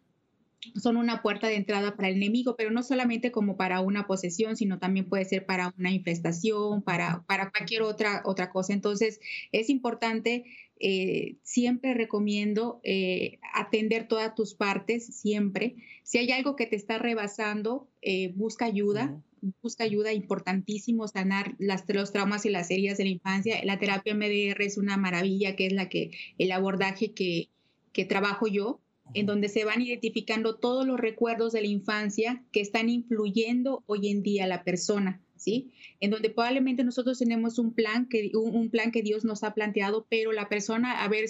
[0.75, 4.57] son una puerta de entrada para el enemigo, pero no solamente como para una posesión,
[4.57, 8.73] sino también puede ser para una infestación, para, para cualquier otra, otra cosa.
[8.73, 9.21] Entonces,
[9.53, 10.45] es importante,
[10.81, 15.77] eh, siempre recomiendo eh, atender todas tus partes, siempre.
[16.03, 19.23] Si hay algo que te está rebasando, eh, busca ayuda
[19.63, 23.65] busca ayuda, importantísimo sanar las, los traumas y las heridas de la infancia.
[23.65, 27.49] La terapia MDR es una maravilla, que es la que, el abordaje que,
[27.93, 28.81] que trabajo yo,
[29.15, 34.09] en donde se van identificando todos los recuerdos de la infancia que están influyendo hoy
[34.09, 35.23] en día a la persona.
[35.39, 35.73] ¿Sí?
[36.01, 40.07] En donde probablemente nosotros tenemos un plan que, un, plan que Dios nos ha planteado,
[40.09, 41.27] pero la persona, a ver,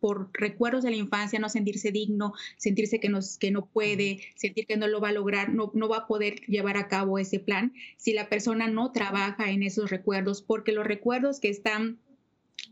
[0.00, 4.66] por recuerdos de la infancia, no sentirse digno, sentirse que, nos, que no puede, sentir
[4.66, 7.40] que no lo va a lograr, no, no va a poder llevar a cabo ese
[7.40, 11.98] plan si la persona no trabaja en esos recuerdos, porque los recuerdos que están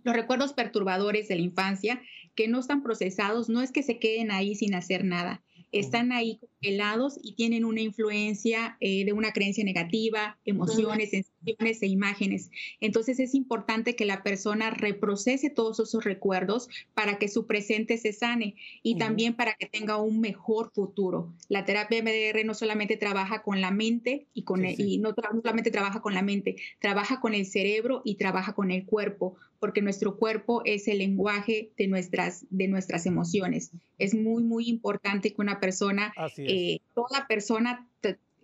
[0.04, 2.00] los recuerdos perturbadores de la infancia
[2.36, 6.40] que no están procesados no es que se queden ahí sin hacer nada, están ahí
[6.62, 12.50] helados y tienen una influencia eh, de una creencia negativa, emociones, sensaciones e imágenes.
[12.80, 18.12] Entonces es importante que la persona reprocese todos esos recuerdos para que su presente se
[18.12, 21.32] sane y también para que tenga un mejor futuro.
[21.48, 25.70] La terapia MDR no solamente trabaja con la mente y, con y no, no solamente
[25.70, 30.16] trabaja con la mente, trabaja con el cerebro y trabaja con el cuerpo, porque nuestro
[30.16, 33.70] cuerpo es el lenguaje de nuestras, de nuestras emociones.
[33.98, 36.12] Es muy, muy importante que una persona
[36.56, 37.86] eh, toda persona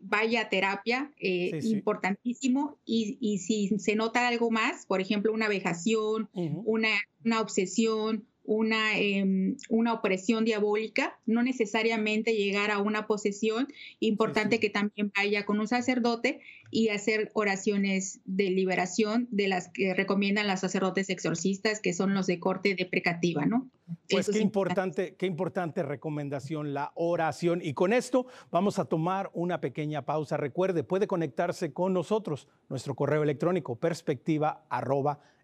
[0.04, 6.28] vaya a terapia, eh, importantísimo, y, si se nota algo más, por ejemplo, una vejación,
[6.34, 6.90] una,
[7.24, 13.68] una obsesión, una, em, una opresión diabólica, no necesariamente llegar a una posesión,
[14.00, 16.40] importante que también vaya con un sacerdote
[16.74, 22.26] y hacer oraciones de liberación de las que recomiendan los sacerdotes exorcistas, que son los
[22.26, 23.68] de corte deprecativa, ¿no?
[24.08, 27.60] Pues qué importante, qué importante recomendación la oración.
[27.62, 30.38] Y con esto vamos a tomar una pequeña pausa.
[30.38, 34.64] Recuerde, puede conectarse con nosotros, nuestro correo electrónico perspectiva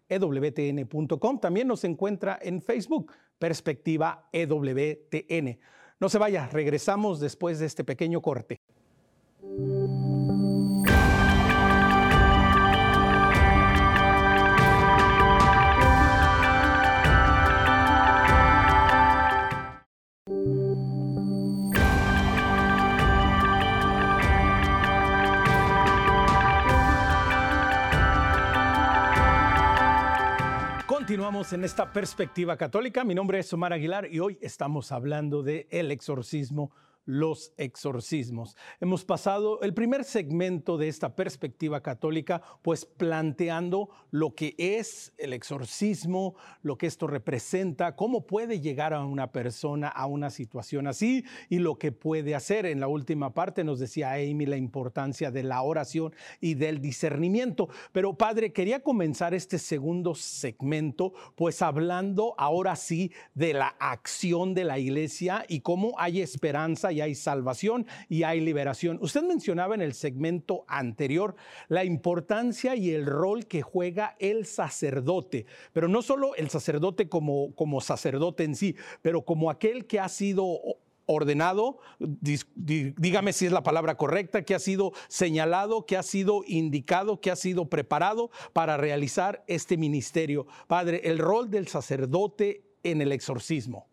[0.09, 1.39] ewtn.com.
[1.39, 5.59] También nos encuentra en Facebook, Perspectiva EWTN.
[5.99, 8.58] No se vaya, regresamos después de este pequeño corte.
[31.51, 33.03] En esta perspectiva católica.
[33.03, 36.69] Mi nombre es Omar Aguilar y hoy estamos hablando de el exorcismo
[37.09, 38.55] los exorcismos.
[38.79, 45.33] Hemos pasado el primer segmento de esta perspectiva católica, pues planteando lo que es el
[45.33, 51.25] exorcismo, lo que esto representa, cómo puede llegar a una persona a una situación así
[51.49, 52.67] y lo que puede hacer.
[52.67, 57.69] En la última parte nos decía Amy la importancia de la oración y del discernimiento.
[57.91, 64.65] Pero padre, quería comenzar este segundo segmento, pues hablando ahora sí de la acción de
[64.65, 68.99] la iglesia y cómo hay esperanza y hay salvación y hay liberación.
[69.01, 71.35] Usted mencionaba en el segmento anterior
[71.67, 77.53] la importancia y el rol que juega el sacerdote, pero no solo el sacerdote como,
[77.55, 80.59] como sacerdote en sí, pero como aquel que ha sido
[81.11, 87.19] ordenado, dígame si es la palabra correcta, que ha sido señalado, que ha sido indicado,
[87.19, 90.45] que ha sido preparado para realizar este ministerio.
[90.67, 93.87] Padre, el rol del sacerdote en el exorcismo.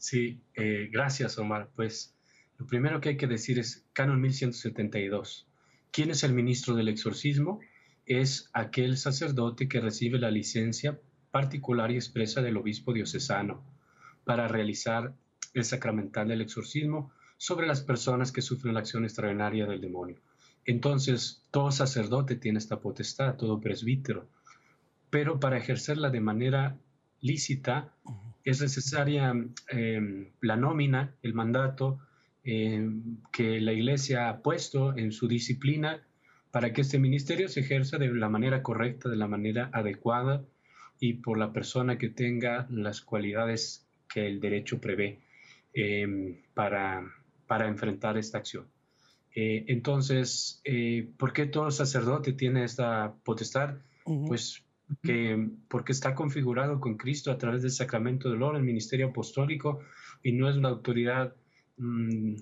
[0.00, 1.68] Sí, eh, gracias Omar.
[1.76, 2.14] Pues
[2.56, 5.46] lo primero que hay que decir es Canon 1172.
[5.90, 7.60] ¿Quién es el ministro del exorcismo?
[8.06, 10.98] Es aquel sacerdote que recibe la licencia
[11.30, 13.62] particular y expresa del obispo diocesano
[14.24, 15.14] para realizar
[15.52, 20.16] el sacramental del exorcismo sobre las personas que sufren la acción extraordinaria del demonio.
[20.64, 24.26] Entonces, todo sacerdote tiene esta potestad, todo presbítero,
[25.10, 26.78] pero para ejercerla de manera
[27.20, 27.92] lícita,
[28.44, 29.34] es necesaria
[29.68, 31.98] em, la nómina, el mandato
[32.44, 36.02] em, que la Iglesia ha puesto en su disciplina
[36.50, 40.44] para que este ministerio se ejerza de la manera correcta, de la manera adecuada
[40.98, 45.20] y por la persona que tenga las cualidades que el derecho prevé
[45.72, 47.02] em, para,
[47.46, 48.66] para enfrentar esta acción.
[49.34, 53.76] Eh, entonces, eh, ¿por qué todo sacerdote tiene esta potestad?
[54.04, 54.64] Pues
[55.02, 59.80] que, porque está configurado con Cristo a través del sacramento del oro, el ministerio apostólico,
[60.22, 61.34] y no es una autoridad
[61.76, 62.34] mm,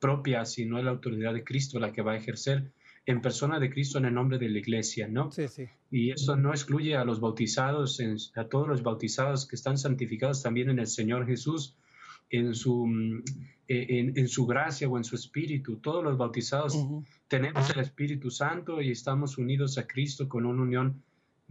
[0.00, 2.72] propia, sino es la autoridad de Cristo la que va a ejercer
[3.06, 5.30] en persona de Cristo en el nombre de la iglesia, ¿no?
[5.32, 5.66] Sí, sí.
[5.90, 8.00] Y eso no excluye a los bautizados,
[8.36, 11.76] a todos los bautizados que están santificados también en el Señor Jesús,
[12.30, 13.22] en su, mm,
[13.68, 15.76] e, en, su gracia o en su espíritu.
[15.76, 16.76] Todos los bautizados
[17.28, 21.02] tenemos el Espíritu Santo y estamos unidos a Cristo con una unión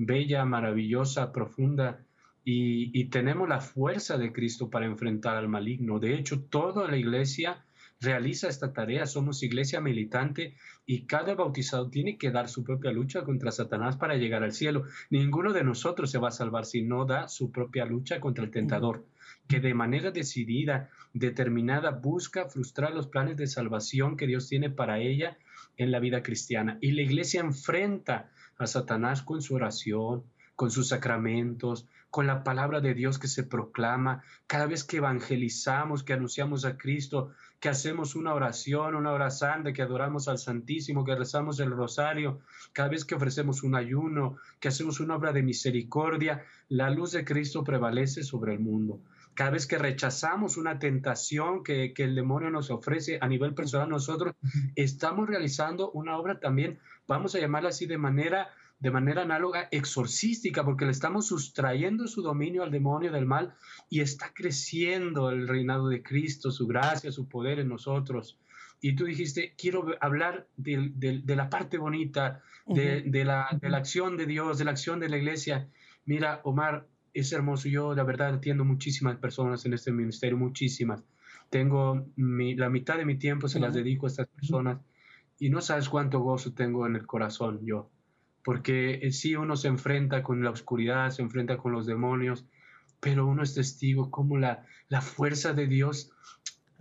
[0.05, 1.99] bella, maravillosa, profunda,
[2.43, 5.99] y, tenemos la fuerza de Cristo para enfrentar al maligno.
[5.99, 7.63] De hecho, toda la iglesia
[7.99, 10.55] realiza esta tarea, somos iglesia militante
[10.87, 14.85] y cada bautizado tiene que dar su propia lucha contra Satanás para llegar al cielo.
[15.11, 18.49] Ninguno de nosotros se va a salvar si no da su propia lucha contra el
[18.49, 19.05] tentador,
[19.47, 24.99] que de manera decidida, determinada, busca frustrar los planes de salvación que Dios tiene para
[24.99, 25.37] ella
[25.83, 26.77] en la vida cristiana.
[26.81, 30.23] Y la iglesia enfrenta a Satanás con su oración,
[30.55, 36.03] con sus sacramentos, con la palabra de Dios que se proclama, cada vez que evangelizamos,
[36.03, 41.05] que anunciamos a Cristo, que hacemos una oración, una hora santa, que adoramos al Santísimo,
[41.05, 42.41] que rezamos el rosario,
[42.73, 47.23] cada vez que ofrecemos un ayuno, que hacemos una obra de misericordia, la luz de
[47.23, 48.99] Cristo prevalece sobre el mundo.
[49.33, 53.89] Cada vez que rechazamos una tentación que, que el demonio nos ofrece a nivel personal,
[53.89, 54.35] nosotros
[54.75, 56.79] estamos realizando una obra también
[57.11, 62.21] vamos a llamarla así de manera, de manera análoga, exorcística, porque le estamos sustrayendo su
[62.21, 63.53] dominio al demonio del mal
[63.89, 68.39] y está creciendo el reinado de Cristo, su gracia, su poder en nosotros.
[68.79, 74.25] Y tú dijiste, quiero hablar de, la parte bonita, de, la, de la acción de
[74.25, 75.67] Dios, de la acción de la iglesia.
[76.05, 77.67] Mira, Omar, es hermoso.
[77.69, 81.03] Yo, la verdad, atiendo muchísimas personas en este ministerio, muchísimas.
[81.49, 84.79] Tengo la mitad de mi tiempo se las dedico a estas personas
[85.37, 87.89] y no sabes cuánto gozo tengo en el corazón yo,
[88.43, 92.45] porque eh, sí uno se enfrenta con la oscuridad, se enfrenta con los demonios,
[93.01, 96.11] pero uno es testigo como la, la fuerza de Dios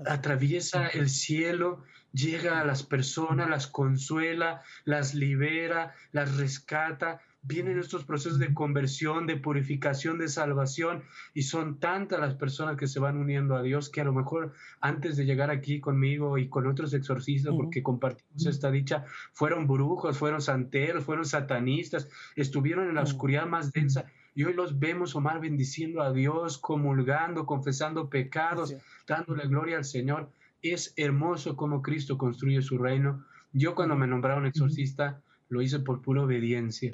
[0.07, 8.05] atraviesa el cielo, llega a las personas, las consuela, las libera, las rescata, vienen estos
[8.05, 13.17] procesos de conversión, de purificación, de salvación, y son tantas las personas que se van
[13.17, 16.93] uniendo a Dios que a lo mejor antes de llegar aquí conmigo y con otros
[16.93, 23.47] exorcistas, porque compartimos esta dicha, fueron brujos, fueron santeros, fueron satanistas, estuvieron en la oscuridad
[23.47, 24.05] más densa.
[24.35, 28.75] Y hoy los vemos, Omar, bendiciendo a Dios, comulgando, confesando pecados,
[29.07, 30.31] dándole gloria al Señor.
[30.63, 33.25] Es hermoso cómo Cristo construye su reino.
[33.53, 36.93] Yo cuando me nombraron exorcista, lo hice por pura obediencia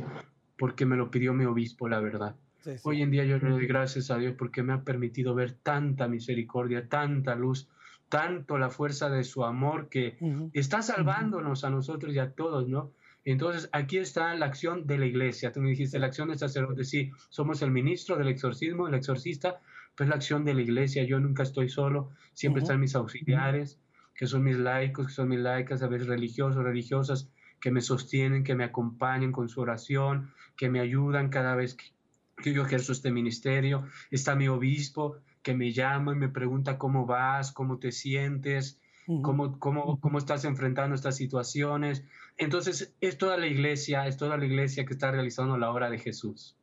[0.58, 2.36] porque me lo pidió mi obispo, la verdad.
[2.82, 6.08] Hoy en día yo le doy gracias a Dios porque me ha permitido ver tanta
[6.08, 7.68] misericordia, tanta luz,
[8.08, 10.16] tanto la fuerza de su amor que
[10.52, 12.92] está salvándonos a nosotros y a todos, ¿no?
[13.24, 15.52] Entonces, aquí está la acción de la iglesia.
[15.52, 19.60] Tú me dijiste, la acción del sacerdote, sí, somos el ministro del exorcismo, el exorcista,
[19.96, 21.02] pues la acción de la iglesia.
[21.02, 23.80] Yo nunca estoy solo, siempre están mis auxiliares,
[24.14, 27.28] que son mis laicos, que son mis laicas, a veces religiosos, religiosas,
[27.60, 31.84] que me sostienen, que me acompañan con su oración, que me ayudan cada vez que,
[32.42, 33.84] que yo ejerzo este ministerio.
[34.10, 38.80] Está mi obispo que me llama y me pregunta cómo vas, cómo te sientes,
[39.22, 42.04] cómo, cómo, cómo estás enfrentando estas situaciones.
[42.36, 45.98] Entonces, es toda la iglesia, es toda la iglesia que está realizando la obra de
[45.98, 46.55] Jesús.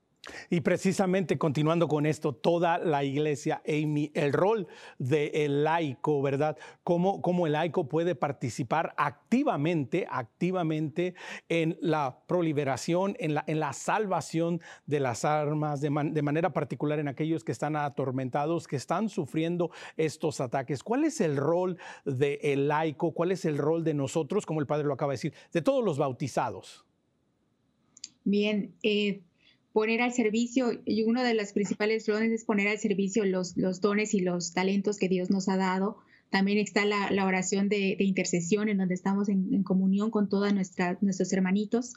[0.49, 4.67] Y precisamente continuando con esto, toda la iglesia, Amy, el rol
[4.97, 6.57] del laico, ¿verdad?
[6.83, 11.15] ¿Cómo, ¿Cómo, el laico puede participar activamente, activamente
[11.49, 16.99] en la proliferación, en la, en la salvación de las armas, de, de manera particular
[16.99, 20.83] en aquellos que están atormentados, que están sufriendo estos ataques?
[20.83, 23.11] ¿Cuál es el rol del laico?
[23.11, 25.83] ¿Cuál es el rol de nosotros, como el Padre lo acaba de decir, de todos
[25.83, 26.85] los bautizados?
[28.23, 29.21] Bien, eh,
[29.73, 33.81] poner al servicio, y uno de los principales dones es poner al servicio los, los
[33.81, 35.97] dones y los talentos que Dios nos ha dado.
[36.29, 40.29] También está la, la oración de, de, intercesión, en donde estamos en, en comunión con
[40.29, 41.93] todos nuestros hermanitos.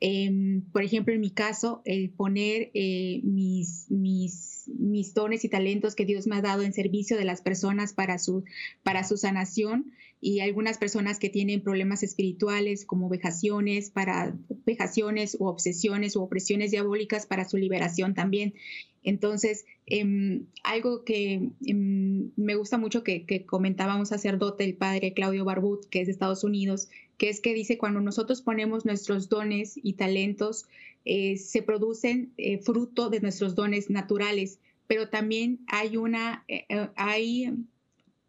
[0.00, 5.94] Eh, por ejemplo, en mi caso, el poner eh, mis, mis, mis dones y talentos
[5.94, 8.44] que Dios me ha dado en servicio de las personas para su,
[8.82, 14.36] para su sanación y algunas personas que tienen problemas espirituales como vejaciones para
[14.66, 18.54] vejaciones o obsesiones o opresiones diabólicas para su liberación también.
[19.02, 25.14] Entonces, eh, algo que eh, me gusta mucho que, que, comentaba un sacerdote, el padre
[25.14, 26.88] Claudio Barbut, que es de Estados Unidos,
[27.18, 30.66] que es que dice, cuando nosotros ponemos nuestros dones y talentos,
[31.04, 34.58] eh, se producen eh, fruto de nuestros dones naturales,
[34.88, 37.54] pero también hay una, eh, hay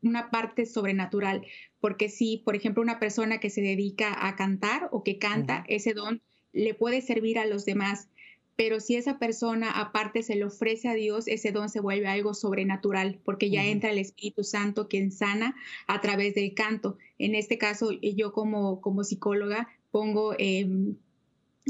[0.03, 1.45] una parte sobrenatural,
[1.79, 5.61] porque si, por ejemplo, una persona que se dedica a cantar o que canta, uh
[5.63, 5.75] -huh.
[5.75, 6.21] ese don
[6.53, 8.09] le puede servir a los demás,
[8.55, 12.33] pero si esa persona aparte se le ofrece a Dios, ese don se vuelve algo
[12.33, 13.71] sobrenatural, porque ya uh -huh.
[13.71, 16.97] entra el Espíritu Santo quien sana a través del canto.
[17.19, 20.67] En este caso, yo como, como psicóloga pongo eh,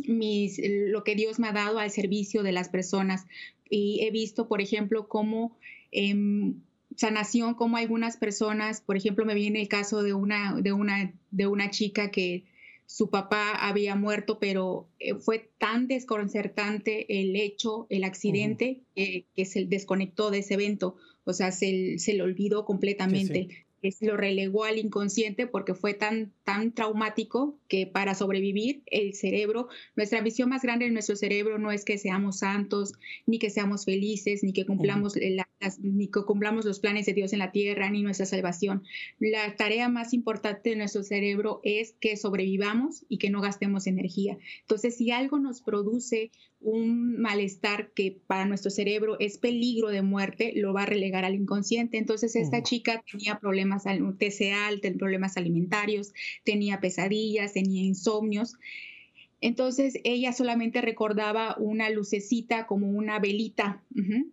[0.07, 3.25] mis, lo que Dios me ha dado al servicio de las personas
[3.69, 5.57] y he visto, por ejemplo, cómo...
[5.91, 6.53] Eh,
[6.97, 11.47] sanación, como algunas personas, por ejemplo, me viene el caso de una, de una, de
[11.47, 12.43] una chica que
[12.87, 19.03] su papá había muerto, pero eh, fue tan desconcertante el hecho, el accidente, uh -huh.
[19.03, 23.47] eh, que se desconectó de ese evento, o sea, se, se le olvidó completamente.
[23.49, 23.66] Sí, sí
[24.01, 30.21] lo relegó al inconsciente porque fue tan, tan traumático que para sobrevivir el cerebro, nuestra
[30.21, 32.93] visión más grande en nuestro cerebro no es que seamos santos,
[33.25, 35.35] ni que seamos felices, ni que cumplamos, uh -huh.
[35.35, 38.83] la, las, ni que cumplamos los planes de Dios en la tierra, ni nuestra salvación.
[39.19, 44.37] La tarea más importante de nuestro cerebro es que sobrevivamos y que no gastemos energía.
[44.61, 50.53] Entonces, si algo nos produce un malestar que para nuestro cerebro es peligro de muerte,
[50.55, 51.97] lo va a relegar al inconsciente.
[51.97, 52.63] Entonces, esta uh -huh.
[52.63, 56.13] chica tenía problemas, TCA, problemas alimentarios,
[56.43, 58.55] tenía pesadillas, tenía insomnios.
[59.39, 63.83] Entonces, ella solamente recordaba una lucecita como una velita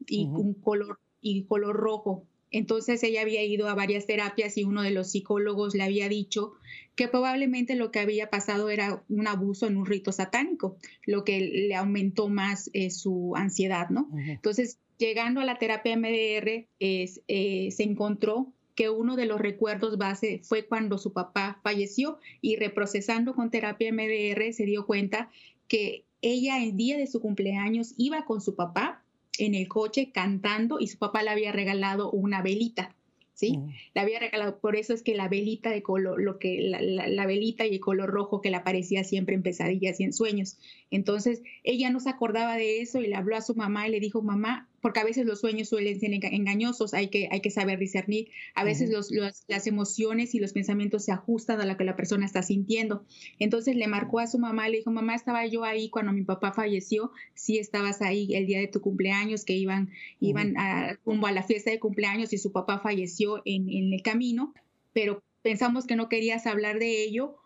[0.06, 0.40] y uh -huh.
[0.40, 2.26] un color y color rojo.
[2.54, 6.52] Entonces ella había ido a varias terapias y uno de los psicólogos le había dicho
[6.94, 11.40] que probablemente lo que había pasado era un abuso en un rito satánico, lo que
[11.40, 14.02] le aumentó más eh, su ansiedad, ¿no?
[14.02, 14.30] Uh -huh.
[14.34, 19.98] Entonces, llegando a la terapia MDR, es, eh, se encontró que uno de los recuerdos
[19.98, 25.30] base fue cuando su papá falleció y reprocesando con terapia MDR se dio cuenta
[25.68, 29.02] que ella el día de su cumpleaños iba con su papá
[29.38, 32.94] en el coche cantando y su papá le había regalado una velita.
[33.34, 33.58] ¿sí?
[33.58, 33.68] Mm.
[33.94, 37.08] Le había regalado, por eso es que la velita de color, lo que, la, la,
[37.08, 40.56] la, velita y el color rojo que le aparecía siempre en pesadillas y en sueños.
[40.90, 44.00] Entonces, ella no se acordaba de eso y le habló a su mamá y le
[44.00, 47.78] dijo, mamá, porque a veces los sueños suelen ser engañosos, hay que, hay que saber
[47.78, 48.28] discernir.
[48.54, 48.96] A veces uh -huh.
[48.96, 52.42] los, los, las emociones y los pensamientos se ajustan a lo que la persona está
[52.42, 53.06] sintiendo.
[53.38, 56.52] Entonces le marcó a su mamá le dijo, mamá, estaba yo ahí cuando mi papá
[56.52, 60.16] falleció, sí estabas ahí el día de tu cumpleaños, que iban, uh -huh.
[60.20, 64.02] iban a, rumbo a la fiesta de cumpleaños y su papá falleció en, en el
[64.02, 64.52] camino,
[64.92, 67.36] pero pensamos que no querías hablar de ello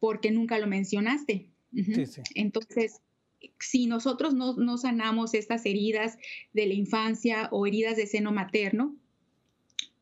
[0.00, 1.50] porque nunca lo mencionaste.
[1.74, 1.94] Uh -huh.
[1.94, 2.22] sí, sí.
[2.34, 3.02] Entonces,
[3.58, 6.18] si nosotros no, no, sanamos estas heridas
[6.52, 8.94] de la infancia o heridas de seno materno,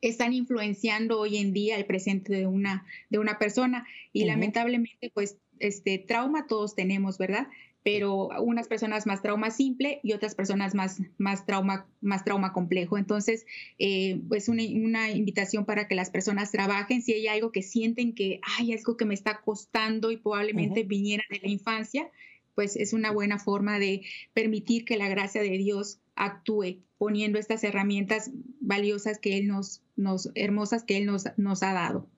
[0.01, 4.29] están influenciando hoy en día el presente de una, de una persona y uh -huh.
[4.29, 7.49] lamentablemente pues este trauma todos tenemos, ¿verdad?
[7.83, 12.97] Pero unas personas más trauma simple y otras personas más, más, trauma, más trauma complejo.
[12.97, 13.45] Entonces,
[13.79, 17.03] eh, pues una, una, invitación para que las personas trabajen.
[17.03, 20.85] Si hay algo que sienten que hay algo que me está costando y probablemente uh
[20.85, 20.89] -huh.
[20.89, 22.11] viniera de la infancia,
[22.55, 24.03] pues es una buena forma de
[24.33, 28.31] permitir que la gracia de Dios actúe poniendo estas herramientas
[28.61, 32.09] valiosas que Él nos, nos hermosas que Él nos, nos ha dado.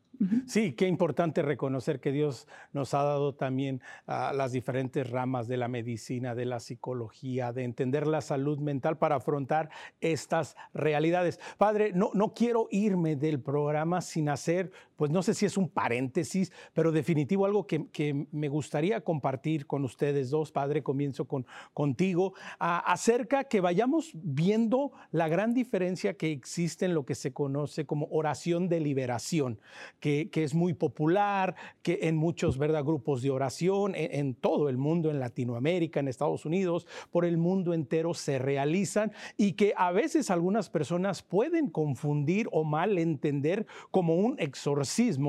[0.46, 5.68] Sí, qué importante reconocer que Dios nos ha dado también las diferentes ramas de la
[5.68, 9.68] medicina, de la psicología, de entender la salud mental para afrontar
[10.00, 11.38] estas realidades.
[11.58, 15.68] Padre, no, no quiero irme del programa sin hacer, pues no sé si es un
[15.68, 17.86] paréntesis, pero definitivo algo que,
[18.32, 20.52] me gustaría compartir con ustedes dos.
[20.52, 27.04] Padre, comienzo con, contigo, acerca que vayamos viendo la gran diferencia que existe en lo
[27.04, 29.60] que se conoce como oración de liberación
[30.00, 32.84] que, es muy popular, que en muchos ¿verdad?
[32.84, 37.74] grupos de oración, en, todo el mundo, en Latinoamérica, en Estados Unidos, por el mundo
[37.74, 44.16] entero se realizan y que a veces algunas personas pueden confundir o mal entender como
[44.16, 44.85] un exorcismo,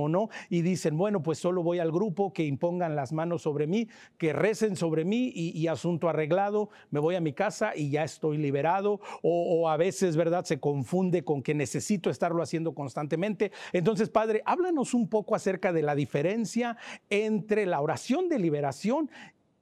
[0.10, 0.30] ¿no?
[0.50, 3.88] Y dicen, bueno, pues solo voy al grupo, que impongan las manos sobre mí,
[4.18, 8.38] que recen sobre mí y, asunto arreglado, me voy a mi casa y ya estoy
[8.38, 9.00] liberado.
[9.22, 10.46] O, o a veces, ¿verdad?
[10.46, 13.52] Se confunde con que necesito estarlo haciendo constantemente.
[13.74, 16.78] Entonces, Padre, háblanos un poco acerca de la diferencia
[17.10, 19.10] entre la oración de liberación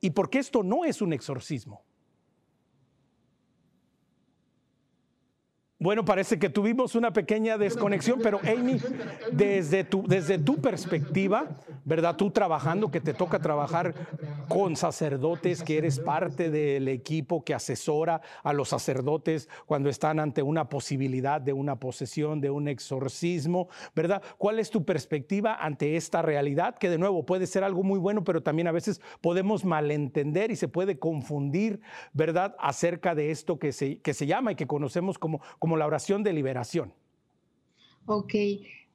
[0.02, 1.84] y por qué esto no es un exorcismo.
[5.86, 8.82] Bueno, parece que tuvimos una pequeña desconexión, pero Amy,
[9.32, 12.16] desde tu, desde tu perspectiva, ¿verdad?
[12.16, 13.94] Tú trabajando, que te toca trabajar
[14.48, 20.42] con sacerdotes, que eres parte del equipo que asesora a los sacerdotes cuando están ante
[20.42, 24.24] una posibilidad de una posesión, de un exorcismo, ¿verdad?
[24.40, 26.80] ¿Cuál es tu perspectiva ante esta realidad?
[26.80, 30.56] Que de nuevo puede ser algo muy bueno, pero también a veces podemos malentender y
[30.56, 31.80] se puede confundir,
[32.12, 32.56] ¿verdad?
[32.58, 36.24] Acerca de esto que se, que se llama y que conocemos como como la oración
[36.24, 36.94] de liberación.
[38.06, 38.34] Ok,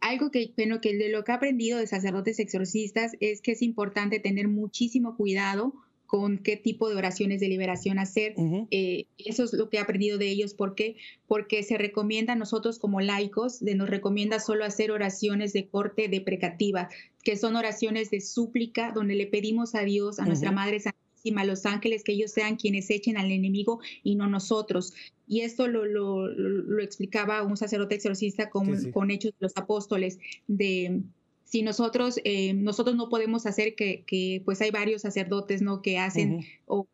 [0.01, 3.63] algo que, bueno, que de lo que he aprendido de sacerdotes exorcistas es que es
[3.63, 5.75] importante tener muchísimo cuidado
[6.07, 8.35] con qué tipo de oraciones de liberación hacer.
[8.73, 10.55] Eh, eso es lo que he aprendido de ellos.
[10.55, 10.97] ¿Por qué?
[11.29, 16.09] Porque se recomienda a nosotros como laicos, de, nos recomienda solo hacer oraciones de corte
[16.09, 16.89] deprecativa,
[17.23, 20.99] que son oraciones de súplica, donde le pedimos a Dios, a nuestra Madre Santa
[21.37, 24.95] a los ángeles, que ellos sean quienes echen al enemigo y no nosotros.
[25.29, 30.19] Y esto lo, lo, lo explicaba un sacerdote exorcista con, con Hechos de los Apóstoles,
[30.49, 31.03] de
[31.45, 35.83] si nosotros, eh, nosotros no podemos hacer que, que, pues hay varios sacerdotes, ¿no?
[35.83, 36.87] Que hacen o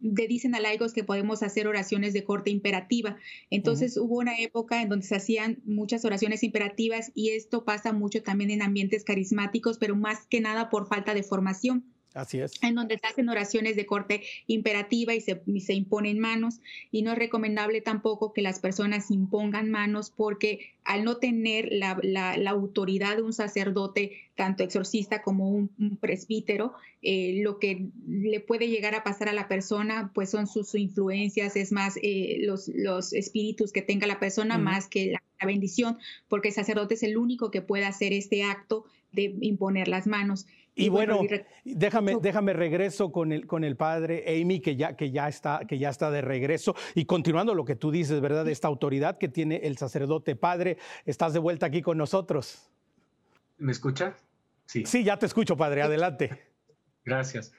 [0.00, 3.16] le dicen a laicos que podemos hacer oraciones de corte imperativa.
[3.50, 8.22] Entonces hubo una época en donde se hacían muchas oraciones imperativas y esto pasa mucho
[8.22, 11.84] también en ambientes carismáticos, pero más que nada por falta de formación.
[12.14, 12.62] Así es.
[12.62, 16.60] En donde se hacen oraciones de corte imperativa y se, se, imponen manos.
[16.90, 21.98] Y no es recomendable tampoco que las personas impongan manos porque al no tener la,
[22.02, 28.68] la, autoridad de un sacerdote, tanto exorcista como un, presbítero, eh, lo que le puede
[28.68, 33.12] llegar a pasar a la persona, pues son sus, influencias, es más eh, los, los,
[33.12, 35.98] espíritus que tenga la persona más que la, la bendición,
[36.28, 40.46] porque el sacerdote es el único que puede hacer este acto de imponer las manos.
[40.74, 41.20] Y, bueno,
[41.64, 45.78] déjame, déjame regreso con el, con el padre Amy, que ya, que, ya está, que
[45.78, 46.74] ya está de regreso.
[46.94, 48.48] Y continuando lo que tú dices, ¿verdad?
[48.48, 52.70] Esta autoridad que tiene el sacerdote padre, estás de vuelta aquí con nosotros.
[53.58, 54.16] ¿Me escucha?
[54.64, 54.84] Sí.
[54.86, 55.82] Sí, ya te escucho, padre.
[55.82, 56.38] Adelante.
[57.04, 57.52] Gracias.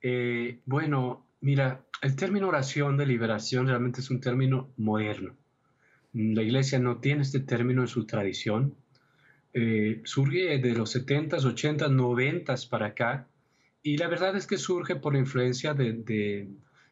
[0.00, 5.34] Eh, bueno, mira, el término oración de liberación realmente es un término moderno.
[6.14, 8.74] La iglesia no tiene este término en su tradición
[9.54, 13.28] eh, surge de los 70s, 80s, 90s para acá,
[13.82, 16.48] y la verdad es que surge por influencia de,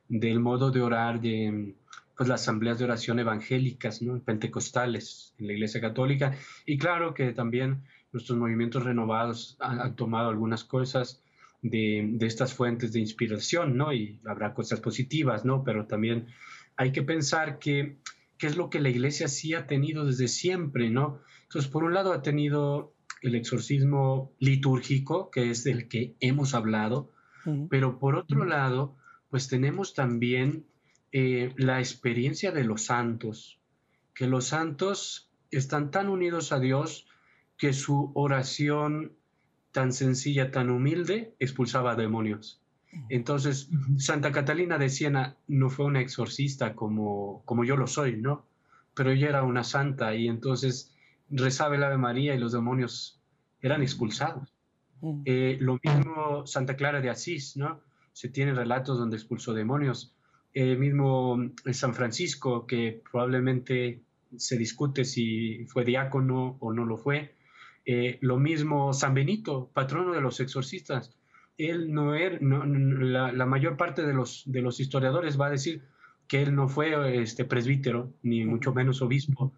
[0.09, 1.75] del modo de orar de
[2.17, 4.21] pues, las asambleas de oración evangélicas, ¿no?
[4.21, 7.83] pentecostales en la Iglesia Católica, y claro que también
[8.13, 11.23] nuestros movimientos renovados han, tomado algunas cosas
[11.63, 13.93] de, de, estas fuentes de inspiración, ¿no?
[13.93, 15.65] Y habrá cosas positivas, ¿no?
[15.65, 16.27] Pero también
[16.77, 17.97] hay que pensar que
[18.43, 21.21] qué es lo que la iglesia sí ha tenido desde siempre, ¿no?
[21.53, 27.13] Entonces, por un lado ha tenido el exorcismo litúrgico, que es del que hemos hablado,
[27.69, 28.97] pero por otro lado,
[29.29, 30.65] pues tenemos también
[31.13, 33.61] eh, la experiencia de los santos,
[34.15, 37.07] que los santos están tan unidos a Dios
[37.59, 39.13] que su oración
[39.73, 42.63] tan sencilla, tan humilde, expulsaba demonios.
[43.11, 48.47] Entonces, Santa Catalina de Siena no fue una exorcista como, como yo lo soy, ¿no?
[48.95, 50.92] Pero ella era una santa y entonces
[51.33, 53.21] rezaba el Ave María y los demonios
[53.61, 54.53] eran expulsados.
[55.01, 55.23] Mm.
[55.25, 57.81] Eh, lo mismo Santa Clara de Asís, ¿no?
[58.13, 60.15] Se tienen relatos donde expulsó demonios.
[60.53, 64.03] El mismo eh, San Francisco, que probablemente
[64.37, 67.35] se discute si fue diácono o no lo fue.
[67.85, 71.17] Eh, lo mismo San Benito, patrono de los exorcistas.
[71.59, 75.83] Él no era, la, mayor parte de los, de los historiadores va a decir
[76.27, 79.53] que él no fue este presbítero, ni mucho menos obispo.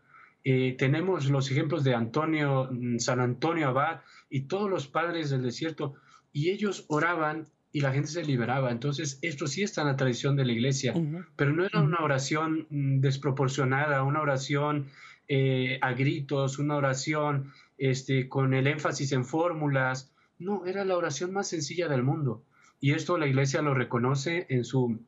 [0.45, 5.43] Eh, tenemos los ejemplos de Antonio, mm, San Antonio Abad y todos los padres del
[5.43, 5.95] desierto,
[6.33, 8.71] y ellos oraban y la gente se liberaba.
[8.71, 10.95] Entonces, esto sí está en la tradición de la iglesia,
[11.35, 14.87] pero no era una oración mm, desproporcionada, una oración
[15.29, 20.13] eh, a gritos, una oración este, con el énfasis en fórmulas.
[20.39, 22.45] No, era la oración más sencilla del mundo.
[22.81, 25.01] Y esto la iglesia lo reconoce en su,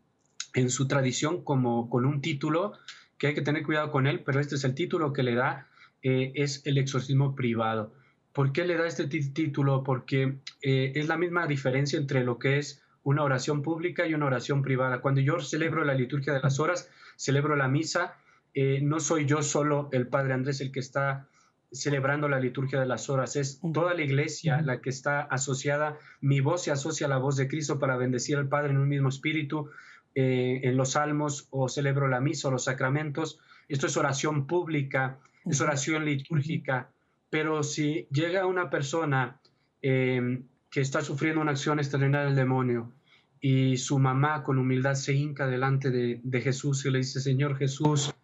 [0.54, 2.72] en su tradición como con un título
[3.18, 5.68] que hay que tener cuidado con él, pero este es el título que le da,
[6.02, 7.92] eh, es el exorcismo privado.
[8.32, 9.82] ¿Por qué le da este título?
[9.82, 14.26] Porque eh, es la misma diferencia entre lo que es una oración pública y una
[14.26, 15.00] oración privada.
[15.00, 18.16] Cuando yo celebro la liturgia de las horas, celebro la misa,
[18.52, 21.28] eh, no soy yo solo el Padre Andrés el que está
[21.72, 26.40] celebrando la liturgia de las horas, es toda la iglesia la que está asociada, mi
[26.40, 29.08] voz se asocia a la voz de Cristo para bendecir al Padre en un mismo
[29.08, 29.70] espíritu,
[30.18, 33.38] eh, en los salmos o celebro la misa o los sacramentos,
[33.68, 36.90] esto es oración pública, es oración litúrgica,
[37.28, 39.38] pero si llega una persona
[39.82, 42.94] eh, que está sufriendo una acción extraordinaria del demonio
[43.42, 47.58] y su mamá con humildad se hinca delante de, de Jesús y le dice, Señor
[47.58, 48.14] Jesús,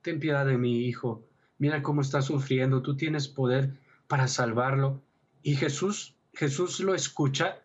[0.00, 1.28] ten piedad de mi hijo,
[1.58, 3.74] mira cómo está sufriendo, tú tienes poder
[4.08, 5.02] para salvarlo.
[5.42, 7.61] Y Jesús, Jesús lo escucha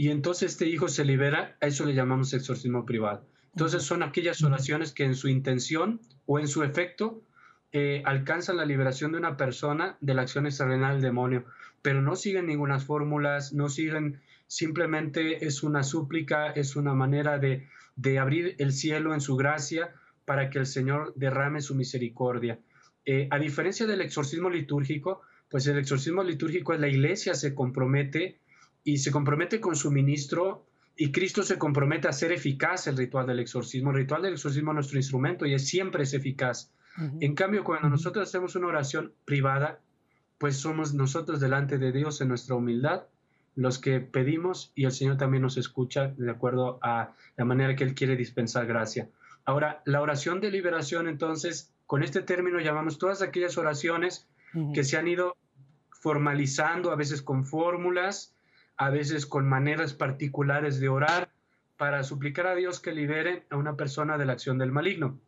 [0.00, 3.26] y entonces este hijo se libera, a eso le llamamos exorcismo privado.
[3.52, 7.20] Entonces son aquellas oraciones que en su intención o en su efecto
[7.72, 11.44] eh, alcanzan la liberación de una persona de la acción extraordinaria del demonio,
[11.82, 17.66] pero no siguen ninguna fórmulas, no siguen, simplemente es una súplica, es una manera de,
[17.96, 19.92] de abrir el cielo en su gracia
[20.24, 22.60] para que el Señor derrame su misericordia.
[23.04, 28.38] Eh, a diferencia del exorcismo litúrgico, pues el exorcismo litúrgico es la iglesia se compromete
[28.88, 30.64] y se compromete con su ministro
[30.96, 33.90] y Cristo se compromete a hacer eficaz el ritual del exorcismo.
[33.90, 36.72] El ritual del exorcismo es nuestro instrumento y es siempre es eficaz.
[37.20, 39.78] En cambio, cuando nosotros hacemos una oración privada,
[40.38, 43.02] pues somos nosotros delante de Dios en nuestra humildad
[43.56, 47.84] los que pedimos y el Señor también nos escucha de acuerdo a la manera que
[47.84, 49.10] Él quiere dispensar gracia.
[49.44, 54.28] Ahora, la oración de liberación, entonces, con este término llamamos todas aquellas oraciones
[54.72, 55.36] que se han ido
[55.90, 58.32] formalizando, a veces con fórmulas,
[58.78, 61.30] a veces con maneras particulares de orar,
[61.78, 65.18] para suplicar a Dios que libere a una persona de la acción del maligno.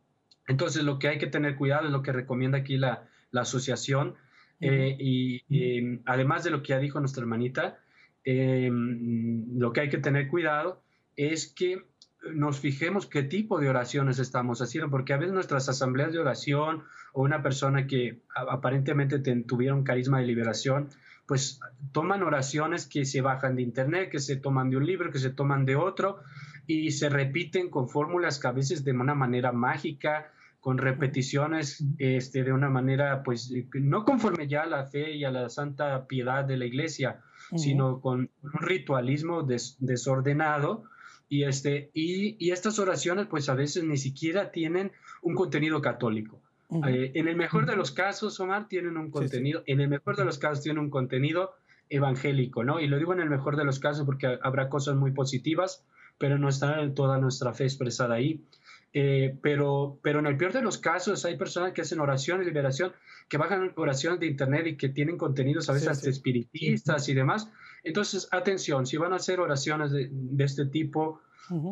[0.47, 4.15] Entonces, lo que hay que tener cuidado es lo que recomienda aquí la, asociación.
[4.59, 7.79] Eh, y, además de lo que ya dijo nuestra hermanita,
[8.25, 10.83] eh, lo que hay que tener cuidado
[11.15, 11.85] es que
[12.33, 16.83] nos fijemos qué tipo de oraciones estamos haciendo, porque a veces nuestras asambleas de oración
[17.13, 20.89] o una persona que aparentemente tuviera un carisma de liberación,
[21.31, 21.61] pues
[21.93, 25.29] toman oraciones que se bajan de internet, que se toman de un libro, que se
[25.29, 26.19] toman de otro
[26.67, 30.29] y se repiten con fórmulas que a veces de una manera mágica,
[30.59, 35.31] con repeticiones este, de una manera, pues, no conforme ya a la fe y a
[35.31, 37.21] la santa piedad de la iglesia,
[37.55, 39.43] sino con un ritualismo
[39.79, 40.83] desordenado
[41.29, 46.41] y, este, y, estas oraciones pues a veces ni siquiera tienen un contenido católico.
[46.87, 50.25] Eh, en el mejor de los casos, Omar, tienen un contenido, en el mejor de
[50.25, 51.53] los casos tienen un contenido
[51.89, 52.79] evangélico, ¿no?
[52.79, 55.85] Y lo digo en el mejor de los casos porque habrá cosas muy positivas,
[56.17, 58.45] pero no está toda nuestra fe expresada ahí.
[58.93, 62.45] Eh, pero, pero en el peor de los casos hay personas que hacen oración de
[62.45, 62.91] liberación,
[63.29, 67.49] que bajan oraciones de internet y que tienen contenidos a veces espiritistas y demás,
[67.83, 70.09] entonces, atención, si van a hacer oraciones de,
[70.39, 71.21] este tipo,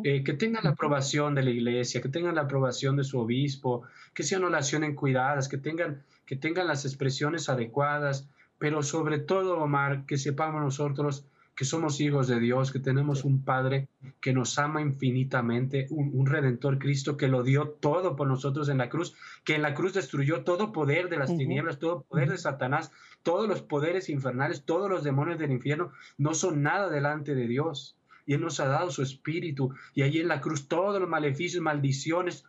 [0.04, 3.82] eh, que tengan la aprobación de la iglesia, que tengan la aprobación de su obispo,
[4.14, 8.28] que sean oraciones cuidadas, que tengan, que tengan las expresiones adecuadas,
[8.58, 11.24] pero sobre todo, Omar, que sepamos nosotros
[11.60, 13.88] que somos hijos de Dios, que tenemos un Padre
[14.22, 18.88] que nos ama infinitamente, un, Redentor Cristo que lo dio todo por nosotros en la
[18.88, 19.14] cruz,
[19.44, 23.46] que en la cruz destruyó todo poder de las tinieblas, todo poder de Satanás, todos
[23.46, 27.94] los poderes infernales, todos los demonios del infierno, no son nada delante de Dios.
[28.26, 29.74] Y Él nos ha dado su espíritu.
[29.94, 32.44] Y allí en la cruz todos los maleficios, maldiciones,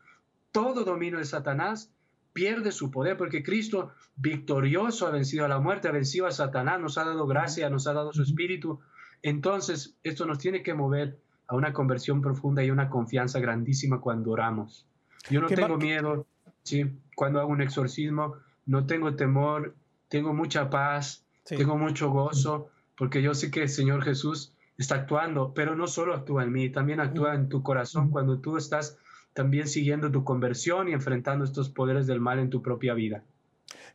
[0.51, 1.91] todo dominio de Satanás
[2.34, 6.80] pierde su poder, porque Cristo victorioso ha vencido a la muerte, ha vencido a Satanás,
[6.80, 8.80] nos ha dado gracia, nos ha dado su espíritu
[9.24, 14.32] entonces, esto nos tiene que mover a una conversión profunda y una confianza grandísima cuando
[14.32, 14.88] oramos.
[15.30, 16.26] Yo no tengo miedo,
[16.63, 16.91] ¿sí?
[17.15, 19.76] Cuando hago un exorcismo, no tengo temor,
[20.07, 25.53] tengo mucha paz, tengo mucho gozo, porque yo sé que el Señor Jesús está actuando,
[25.53, 28.09] pero no solo actúa en mí, también actúa en tu corazón.
[28.09, 28.97] Cuando tú estás
[29.34, 33.23] también siguiendo tu conversión y enfrentando estos poderes del mal en tu propia vida.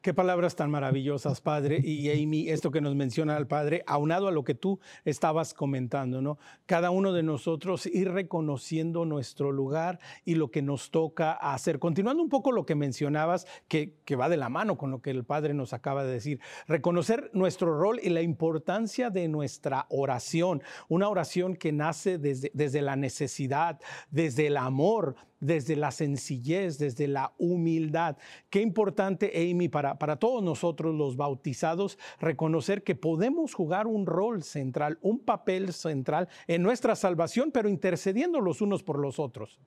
[0.06, 1.80] Qué palabras tan maravillosas, Padre.
[1.82, 6.22] Y Amy, esto que nos menciona el Padre, aunado a lo que tú estabas comentando,
[6.22, 6.38] ¿no?
[6.64, 11.80] Cada uno de nosotros ir reconociendo nuestro lugar y lo que nos toca hacer.
[11.80, 15.24] Continuando un poco lo que mencionabas, que, va de la mano con lo que el
[15.24, 16.38] Padre nos acaba de decir.
[16.68, 20.62] Reconocer nuestro rol y la importancia de nuestra oración.
[20.86, 23.80] Una oración que nace desde la necesidad,
[24.12, 28.16] desde el amor, desde la sencillez, desde la humildad.
[28.50, 34.42] Qué importante, Amy, para, para todos nosotros los bautizados, reconocer que podemos jugar un rol
[34.42, 39.58] central, un papel central en nuestra salvación, pero intercediendo los unos por los otros.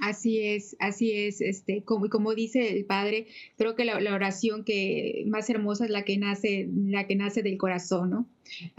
[0.00, 3.26] Así es, así es, este, como, como dice el padre,
[3.56, 7.58] creo que la, oración que más hermosa es la que nace, la que nace del
[7.58, 8.26] corazón, ¿no?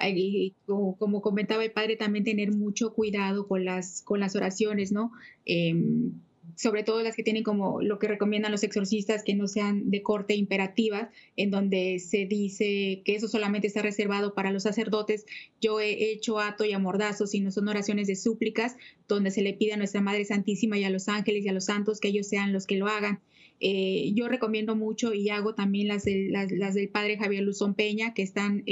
[0.01, 5.11] Y como, comentaba el padre, también tener mucho cuidado con las, con las oraciones, ¿no?
[5.45, 6.13] Em,
[6.59, 10.03] sobre todo las que tienen como lo que recomiendan los exorcistas, que no sean de
[10.03, 15.25] corte imperativa, en donde se dice que eso solamente está reservado para los sacerdotes.
[15.61, 18.75] Yo he hecho ato y amordazo, sino son oraciones de súplicas,
[19.07, 21.63] donde se le pide a nuestra Madre Santísima y a los ángeles y a los
[21.63, 23.21] santos que ellos sean los que lo hagan.
[23.61, 28.21] Eh, yo recomiendo mucho y hago también las, las, del Padre Javier Luzón Peña, que
[28.21, 28.65] están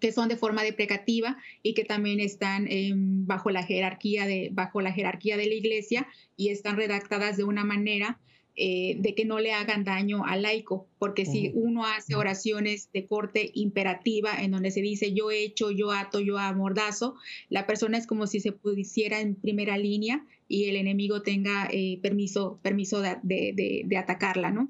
[0.00, 4.80] que son de forma deprecativa y que también están em, bajo, la jerarquía de, bajo
[4.80, 8.18] la jerarquía de la iglesia y están redactadas de una manera
[8.60, 13.06] eh, de que no le hagan daño al laico, porque si uno hace oraciones de
[13.06, 17.14] corte imperativa en donde se dice yo hecho, yo ato, yo amordazo,
[17.50, 22.00] la persona es como si se pusiera en primera línea y el enemigo tenga eh,
[22.02, 24.68] permiso, permiso de, de, atacarla, ¿no?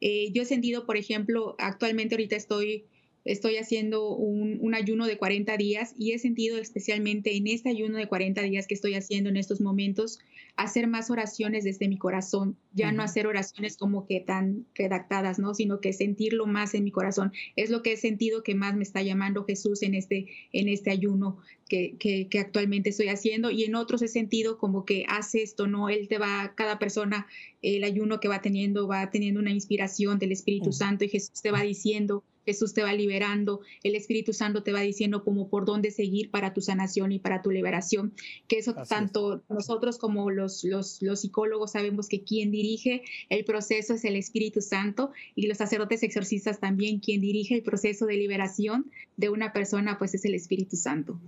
[0.00, 2.86] Eh, yo he sentido, por ejemplo, actualmente ahorita estoy
[3.26, 8.08] estoy haciendo un, ayuno de 40 días y he sentido especialmente en este ayuno de
[8.08, 10.18] 40 días que estoy haciendo en estos momentos,
[10.56, 15.54] hacer más oraciones desde mi corazón, ya no hacer oraciones como que tan redactadas, ¿no?
[15.54, 17.32] Sino que sentirlo más en mi corazón.
[17.56, 20.90] Es lo que he sentido que más me está llamando Jesús en este, en este
[20.90, 25.42] ayuno que, que, que actualmente estoy haciendo y en otros he sentido como que hace
[25.42, 25.88] esto, ¿no?
[25.88, 27.26] Él te va, cada persona,
[27.62, 31.50] el ayuno que va teniendo, va teniendo una inspiración del Espíritu Santo y Jesús te
[31.50, 35.90] va diciendo, Jesús te va liberando, el Espíritu Santo te va diciendo como por dónde
[35.90, 38.14] seguir para tu sanación y para tu liberación,
[38.48, 43.94] que eso tanto nosotros como los, los, los, psicólogos sabemos que quien dirige el proceso
[43.94, 48.90] es el Espíritu Santo y los sacerdotes exorcistas también, quien dirige el proceso de liberación
[49.16, 51.18] de una persona, pues es el Espíritu Santo.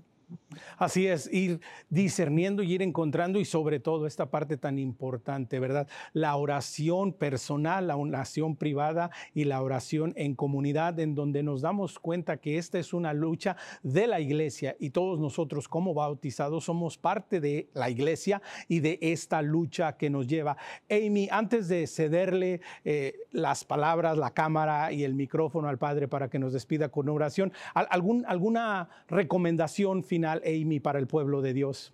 [0.78, 5.86] Así es, ir discerniendo y ir encontrando y sobre todo esta parte tan importante, ¿verdad?
[6.14, 11.99] La oración personal, la oración privada y la oración en comunidad en donde nos damos
[11.99, 16.96] cuenta que esta es una lucha de la iglesia y todos nosotros como bautizados somos
[16.96, 20.57] parte de la iglesia y de esta lucha que nos lleva.
[20.90, 26.30] Amy, antes de cederle eh, las palabras, la cámara y el micrófono al Padre para
[26.30, 30.38] que nos despida con oración, ¿algún, ¿alguna recomendación final?
[30.45, 31.93] Amy, para el pueblo de Dios?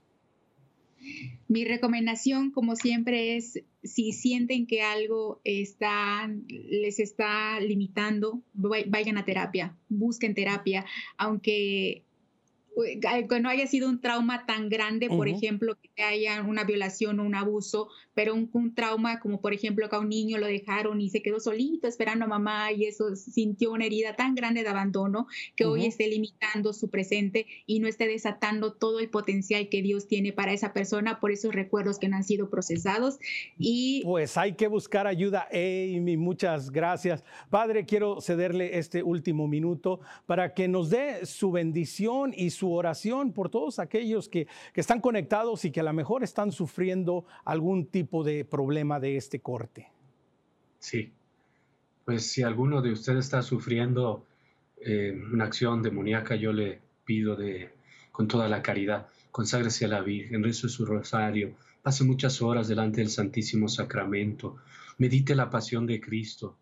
[1.49, 9.77] Mi recomendación, como siempre, es si sienten que algo les está limitando, vayan a terapia,
[9.91, 10.87] busquen terapia,
[11.19, 12.04] aunque
[13.29, 17.25] que no haya sido un trauma tan grande, por ejemplo, que haya una violación o
[17.25, 21.11] un abuso, pero un, trauma como por ejemplo que a un niño lo dejaron y
[21.11, 25.27] se quedó solito esperando a mamá y eso sintió una herida tan grande de abandono
[25.55, 30.09] que hoy esté limitando su presente y no esté desatando todo el potencial que Dios
[30.09, 33.19] tiene para esa persona por esos recuerdos que no han sido procesados.
[33.59, 37.23] Y pues hay que buscar ayuda, Amy, muchas gracias.
[37.51, 43.33] Padre, quiero cederle este último minuto para que nos dé su bendición y su oración
[43.33, 47.87] por todos aquellos que, que están conectados y que a lo mejor están sufriendo algún
[47.87, 49.89] tipo de problema de este corte.
[50.79, 51.13] Sí,
[52.05, 54.27] pues si alguno de ustedes está sufriendo
[54.81, 57.73] eh, una acción demoníaca, yo le pido de,
[58.13, 63.01] con toda la caridad, conságrese a la Virgen, reza su rosario, pase muchas horas delante
[63.01, 64.57] del Santísimo Sacramento,
[64.99, 66.57] medite la pasión de Cristo,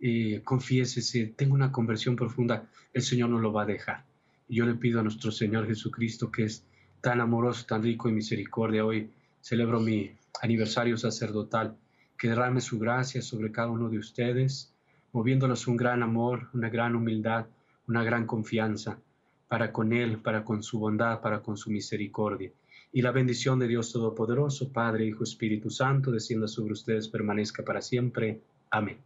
[0.00, 4.04] eh, confiésese, tenga una conversión profunda, el Señor no lo va a dejar.
[4.48, 6.64] Yo le pido a nuestro Señor Jesucristo, que es
[7.00, 11.76] tan amoroso, tan rico en misericordia, hoy celebro mi aniversario sacerdotal,
[12.16, 14.72] que derrame su gracia sobre cada uno de ustedes,
[15.12, 17.46] moviéndolos un gran amor, una gran humildad,
[17.88, 18.98] una gran confianza
[19.48, 22.52] para con Él, para con su bondad, para con su misericordia.
[22.92, 27.82] Y la bendición de Dios Todopoderoso, Padre, Hijo, Espíritu Santo, descienda sobre ustedes, permanezca para
[27.82, 28.40] siempre.
[28.70, 28.98] Amén.